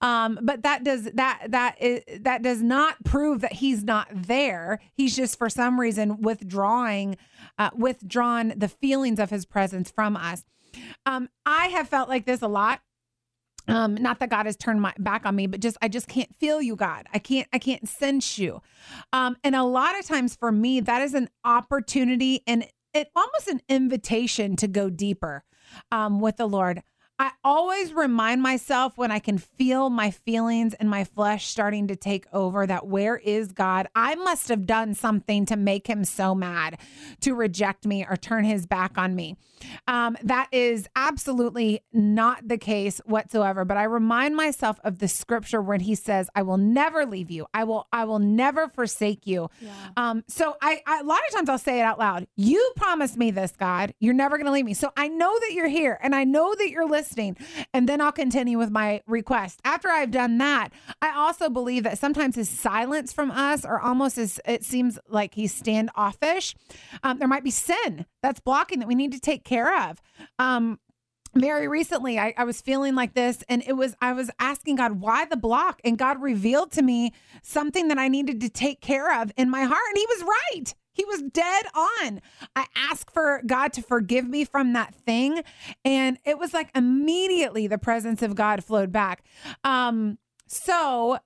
um 0.00 0.38
but 0.42 0.62
that 0.62 0.82
does 0.84 1.04
that 1.14 1.44
that 1.48 1.80
is 1.80 2.02
that 2.20 2.42
does 2.42 2.62
not 2.62 3.02
prove 3.04 3.40
that 3.40 3.52
he's 3.54 3.84
not 3.84 4.08
there 4.10 4.80
he's 4.94 5.14
just 5.14 5.38
for 5.38 5.48
some 5.48 5.78
reason 5.78 6.20
withdrawing 6.20 7.16
uh, 7.58 7.70
withdrawn 7.76 8.52
the 8.56 8.68
feelings 8.68 9.18
of 9.18 9.30
his 9.30 9.44
presence 9.44 9.90
from 9.90 10.16
us 10.16 10.44
um 11.06 11.28
i 11.46 11.66
have 11.68 11.88
felt 11.88 12.08
like 12.08 12.26
this 12.26 12.42
a 12.42 12.48
lot 12.48 12.80
um 13.68 13.94
not 13.94 14.18
that 14.20 14.30
god 14.30 14.46
has 14.46 14.56
turned 14.56 14.80
my 14.80 14.92
back 14.98 15.26
on 15.26 15.36
me 15.36 15.46
but 15.46 15.60
just 15.60 15.76
i 15.82 15.88
just 15.88 16.08
can't 16.08 16.34
feel 16.36 16.60
you 16.62 16.76
god. 16.76 17.06
I 17.12 17.18
can't 17.18 17.48
i 17.52 17.58
can't 17.58 17.88
sense 17.88 18.38
you. 18.38 18.60
Um 19.12 19.36
and 19.44 19.54
a 19.54 19.64
lot 19.64 19.98
of 19.98 20.06
times 20.06 20.36
for 20.36 20.50
me 20.52 20.80
that 20.80 21.02
is 21.02 21.14
an 21.14 21.28
opportunity 21.44 22.42
and 22.46 22.66
it 22.94 23.08
almost 23.14 23.48
an 23.48 23.60
invitation 23.68 24.56
to 24.56 24.68
go 24.68 24.90
deeper 24.90 25.44
um 25.92 26.20
with 26.20 26.36
the 26.36 26.46
lord 26.48 26.82
I 27.20 27.32
always 27.44 27.92
remind 27.92 28.40
myself 28.40 28.96
when 28.96 29.10
I 29.10 29.18
can 29.18 29.36
feel 29.36 29.90
my 29.90 30.10
feelings 30.10 30.72
and 30.72 30.88
my 30.88 31.04
flesh 31.04 31.48
starting 31.48 31.86
to 31.88 31.94
take 31.94 32.24
over 32.32 32.66
that 32.66 32.86
where 32.86 33.18
is 33.18 33.52
God? 33.52 33.88
I 33.94 34.14
must 34.14 34.48
have 34.48 34.64
done 34.64 34.94
something 34.94 35.44
to 35.44 35.56
make 35.58 35.86
him 35.86 36.02
so 36.04 36.34
mad 36.34 36.80
to 37.20 37.34
reject 37.34 37.84
me 37.84 38.06
or 38.08 38.16
turn 38.16 38.44
his 38.44 38.64
back 38.64 38.96
on 38.96 39.14
me. 39.14 39.36
Um, 39.86 40.16
that 40.22 40.48
is 40.50 40.88
absolutely 40.96 41.82
not 41.92 42.48
the 42.48 42.56
case 42.56 43.02
whatsoever. 43.04 43.66
But 43.66 43.76
I 43.76 43.84
remind 43.84 44.34
myself 44.34 44.80
of 44.82 44.98
the 44.98 45.06
scripture 45.06 45.60
when 45.60 45.80
he 45.80 45.94
says, 45.96 46.30
I 46.34 46.40
will 46.40 46.56
never 46.56 47.04
leave 47.04 47.30
you. 47.30 47.44
I 47.52 47.64
will, 47.64 47.86
I 47.92 48.06
will 48.06 48.18
never 48.18 48.66
forsake 48.66 49.26
you. 49.26 49.50
Yeah. 49.60 49.72
Um, 49.98 50.24
so 50.26 50.56
I, 50.62 50.80
I, 50.86 51.00
a 51.00 51.04
lot 51.04 51.20
of 51.28 51.34
times 51.34 51.50
I'll 51.50 51.58
say 51.58 51.80
it 51.80 51.82
out 51.82 51.98
loud. 51.98 52.28
You 52.34 52.72
promised 52.76 53.18
me 53.18 53.30
this, 53.30 53.52
God. 53.58 53.92
You're 54.00 54.14
never 54.14 54.38
going 54.38 54.46
to 54.46 54.52
leave 54.52 54.64
me. 54.64 54.72
So 54.72 54.90
I 54.96 55.08
know 55.08 55.38
that 55.40 55.52
you're 55.52 55.68
here 55.68 55.98
and 56.02 56.14
I 56.14 56.24
know 56.24 56.54
that 56.54 56.70
you're 56.70 56.88
listening 56.88 57.09
listening. 57.10 57.36
And 57.74 57.88
then 57.88 58.00
I'll 58.00 58.12
continue 58.12 58.58
with 58.58 58.70
my 58.70 59.02
request. 59.06 59.60
After 59.64 59.88
I've 59.88 60.10
done 60.10 60.38
that, 60.38 60.70
I 61.02 61.12
also 61.16 61.48
believe 61.50 61.82
that 61.84 61.98
sometimes 61.98 62.36
his 62.36 62.48
silence 62.48 63.12
from 63.12 63.30
us 63.30 63.64
or 63.64 63.80
almost 63.80 64.18
as 64.18 64.40
it 64.46 64.64
seems 64.64 64.98
like 65.08 65.34
he's 65.34 65.54
standoffish. 65.54 66.54
Um, 67.02 67.18
there 67.18 67.28
might 67.28 67.44
be 67.44 67.50
sin 67.50 68.06
that's 68.22 68.40
blocking 68.40 68.78
that 68.80 68.88
we 68.88 68.94
need 68.94 69.12
to 69.12 69.20
take 69.20 69.44
care 69.44 69.88
of. 69.88 70.00
Um, 70.38 70.78
very 71.34 71.68
recently 71.68 72.18
I, 72.18 72.34
I 72.36 72.42
was 72.42 72.60
feeling 72.60 72.96
like 72.96 73.14
this 73.14 73.44
and 73.48 73.62
it 73.64 73.74
was 73.74 73.94
i 74.02 74.12
was 74.12 74.32
asking 74.40 74.74
god 74.74 75.00
why 75.00 75.26
the 75.26 75.36
block 75.36 75.80
and 75.84 75.96
god 75.96 76.20
revealed 76.20 76.72
to 76.72 76.82
me 76.82 77.12
something 77.44 77.86
that 77.86 77.98
i 77.98 78.08
needed 78.08 78.40
to 78.40 78.48
take 78.48 78.80
care 78.80 79.22
of 79.22 79.30
in 79.36 79.48
my 79.48 79.60
heart 79.60 79.78
and 79.90 79.96
he 79.96 80.06
was 80.06 80.24
right 80.24 80.74
he 81.00 81.04
was 81.06 81.22
dead 81.22 81.64
on 81.74 82.20
i 82.54 82.66
asked 82.76 83.10
for 83.10 83.40
god 83.46 83.72
to 83.72 83.80
forgive 83.80 84.28
me 84.28 84.44
from 84.44 84.74
that 84.74 84.94
thing 84.94 85.42
and 85.84 86.18
it 86.24 86.38
was 86.38 86.52
like 86.52 86.70
immediately 86.74 87.66
the 87.66 87.78
presence 87.78 88.20
of 88.20 88.34
god 88.34 88.62
flowed 88.62 88.92
back 88.92 89.24
um 89.64 90.18
so 90.46 91.18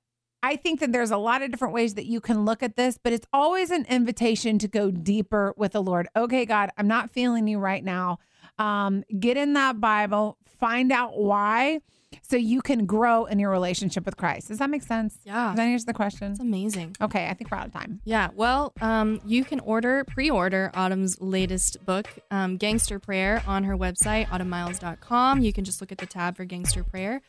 I 0.43 0.57
think 0.57 0.81
that 0.81 0.93
there's 0.93 1.11
a 1.11 1.17
lot 1.17 1.41
of 1.41 1.51
different 1.51 1.73
ways 1.73 1.95
that 1.95 2.05
you 2.05 2.21
can 2.21 2.45
look 2.45 2.63
at 2.63 2.77
this, 2.77 2.99
but 3.03 3.15
it's 3.15 3.27
always 3.33 3.71
an 3.71 3.87
invitation 3.89 4.59
to 4.59 4.69
go 4.69 4.91
deeper 4.91 5.55
with 5.57 5.73
the 5.73 5.83
Lord. 5.83 6.07
Okay, 6.15 6.45
God, 6.45 6.69
I'm 6.77 6.87
not 6.87 7.09
feeling 7.09 7.49
you 7.49 7.59
right 7.59 7.83
now. 7.83 8.19
Um, 8.59 9.05
get 9.19 9.39
in 9.39 9.55
that 9.55 9.81
Bible, 9.81 10.37
find 10.45 10.93
out 10.93 11.19
why, 11.19 11.81
so 12.29 12.37
you 12.37 12.63
can 12.63 12.87
grow 12.87 13.27
in 13.27 13.39
your 13.39 13.51
relationship 13.51 14.05
with 14.07 14.17
Christ. 14.17 14.49
Does 14.49 14.59
that 14.59 14.71
make 14.71 14.83
sense? 14.83 15.19
Yeah. 15.25 15.49
Does 15.49 15.57
that 15.57 15.63
answer 15.63 15.87
the 15.87 15.95
question? 15.95 16.33
It's 16.33 16.41
amazing. 16.41 16.97
Okay, 17.01 17.29
I 17.29 17.35
think 17.35 17.51
we're 17.51 17.59
out 17.59 17.67
of 17.67 17.73
time. 17.73 18.01
Yeah, 18.05 18.31
well, 18.35 18.73
um, 18.81 19.21
you 19.27 19.45
can 19.45 19.61
order, 19.61 20.05
pre 20.05 20.31
order 20.31 20.71
Autumn's 20.75 21.21
latest 21.21 21.85
book, 21.85 22.07
um, 22.31 22.57
Gangster 22.57 22.99
Prayer, 22.99 23.43
on 23.47 23.65
her 23.65 23.77
website, 23.77 24.27
autumnmiles.com. 24.29 25.43
You 25.43 25.53
can 25.53 25.65
just 25.65 25.81
look 25.81 25.93
at 25.93 25.99
the 25.99 26.07
tab 26.07 26.37
for 26.37 26.45
Gangster 26.45 26.83
Prayer. 26.83 27.21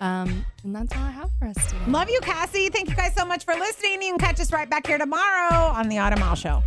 Um, 0.00 0.44
and 0.64 0.74
that's 0.74 0.94
all 0.96 1.02
I 1.02 1.10
have 1.10 1.30
for 1.38 1.46
us 1.46 1.56
today. 1.66 1.78
Love 1.88 2.10
you, 2.10 2.20
Kassy. 2.20 2.70
Thank 2.72 2.88
you 2.88 2.96
guys 2.96 3.14
so 3.14 3.24
much 3.24 3.44
for 3.44 3.54
listening. 3.54 4.02
You 4.02 4.10
can 4.10 4.18
catch 4.18 4.40
us 4.40 4.52
right 4.52 4.68
back 4.68 4.86
here 4.86 4.98
tomorrow 4.98 5.54
on 5.54 5.88
the 5.88 5.98
Autumn 5.98 6.20
Mile 6.20 6.34
Show. 6.34 6.62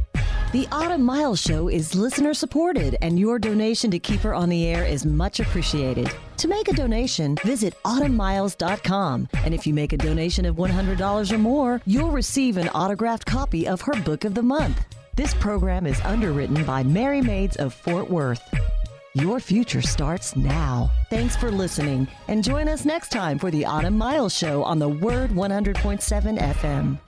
The 0.53 0.65
Autumn 0.71 1.03
Miles 1.03 1.41
Show 1.41 1.67
is 1.67 1.93
listener 1.93 2.33
supported, 2.33 2.95
and 3.01 3.19
your 3.19 3.37
donation 3.37 3.91
to 3.91 3.99
keep 3.99 4.21
her 4.21 4.33
on 4.33 4.47
the 4.47 4.65
air 4.65 4.85
is 4.85 5.05
much 5.05 5.41
appreciated. 5.41 6.09
To 6.37 6.47
make 6.47 6.69
a 6.69 6.73
donation, 6.73 7.35
visit 7.43 7.73
autumnmiles.com. 7.83 9.27
And 9.43 9.53
if 9.53 9.67
you 9.67 9.73
make 9.73 9.91
a 9.91 9.97
donation 9.97 10.45
of 10.45 10.55
$100 10.55 11.31
or 11.33 11.37
more, 11.37 11.81
you'll 11.85 12.11
receive 12.11 12.55
an 12.55 12.69
autographed 12.69 13.25
copy 13.25 13.67
of 13.67 13.81
her 13.81 14.01
book 14.03 14.23
of 14.23 14.35
the 14.35 14.41
month. 14.41 14.85
This 15.17 15.33
program 15.33 15.85
is 15.85 15.99
underwritten 16.01 16.63
by 16.63 16.81
Merry 16.81 17.21
Maids 17.21 17.57
of 17.57 17.73
Fort 17.73 18.09
Worth. 18.09 18.41
Your 19.15 19.41
future 19.41 19.81
starts 19.81 20.37
now. 20.37 20.89
Thanks 21.09 21.35
for 21.35 21.51
listening, 21.51 22.07
and 22.29 22.41
join 22.41 22.69
us 22.69 22.85
next 22.85 23.09
time 23.09 23.37
for 23.37 23.51
the 23.51 23.65
Autumn 23.65 23.97
Miles 23.97 24.33
Show 24.33 24.63
on 24.63 24.79
the 24.79 24.87
Word 24.87 25.31
100.7 25.31 26.39
FM. 26.39 26.99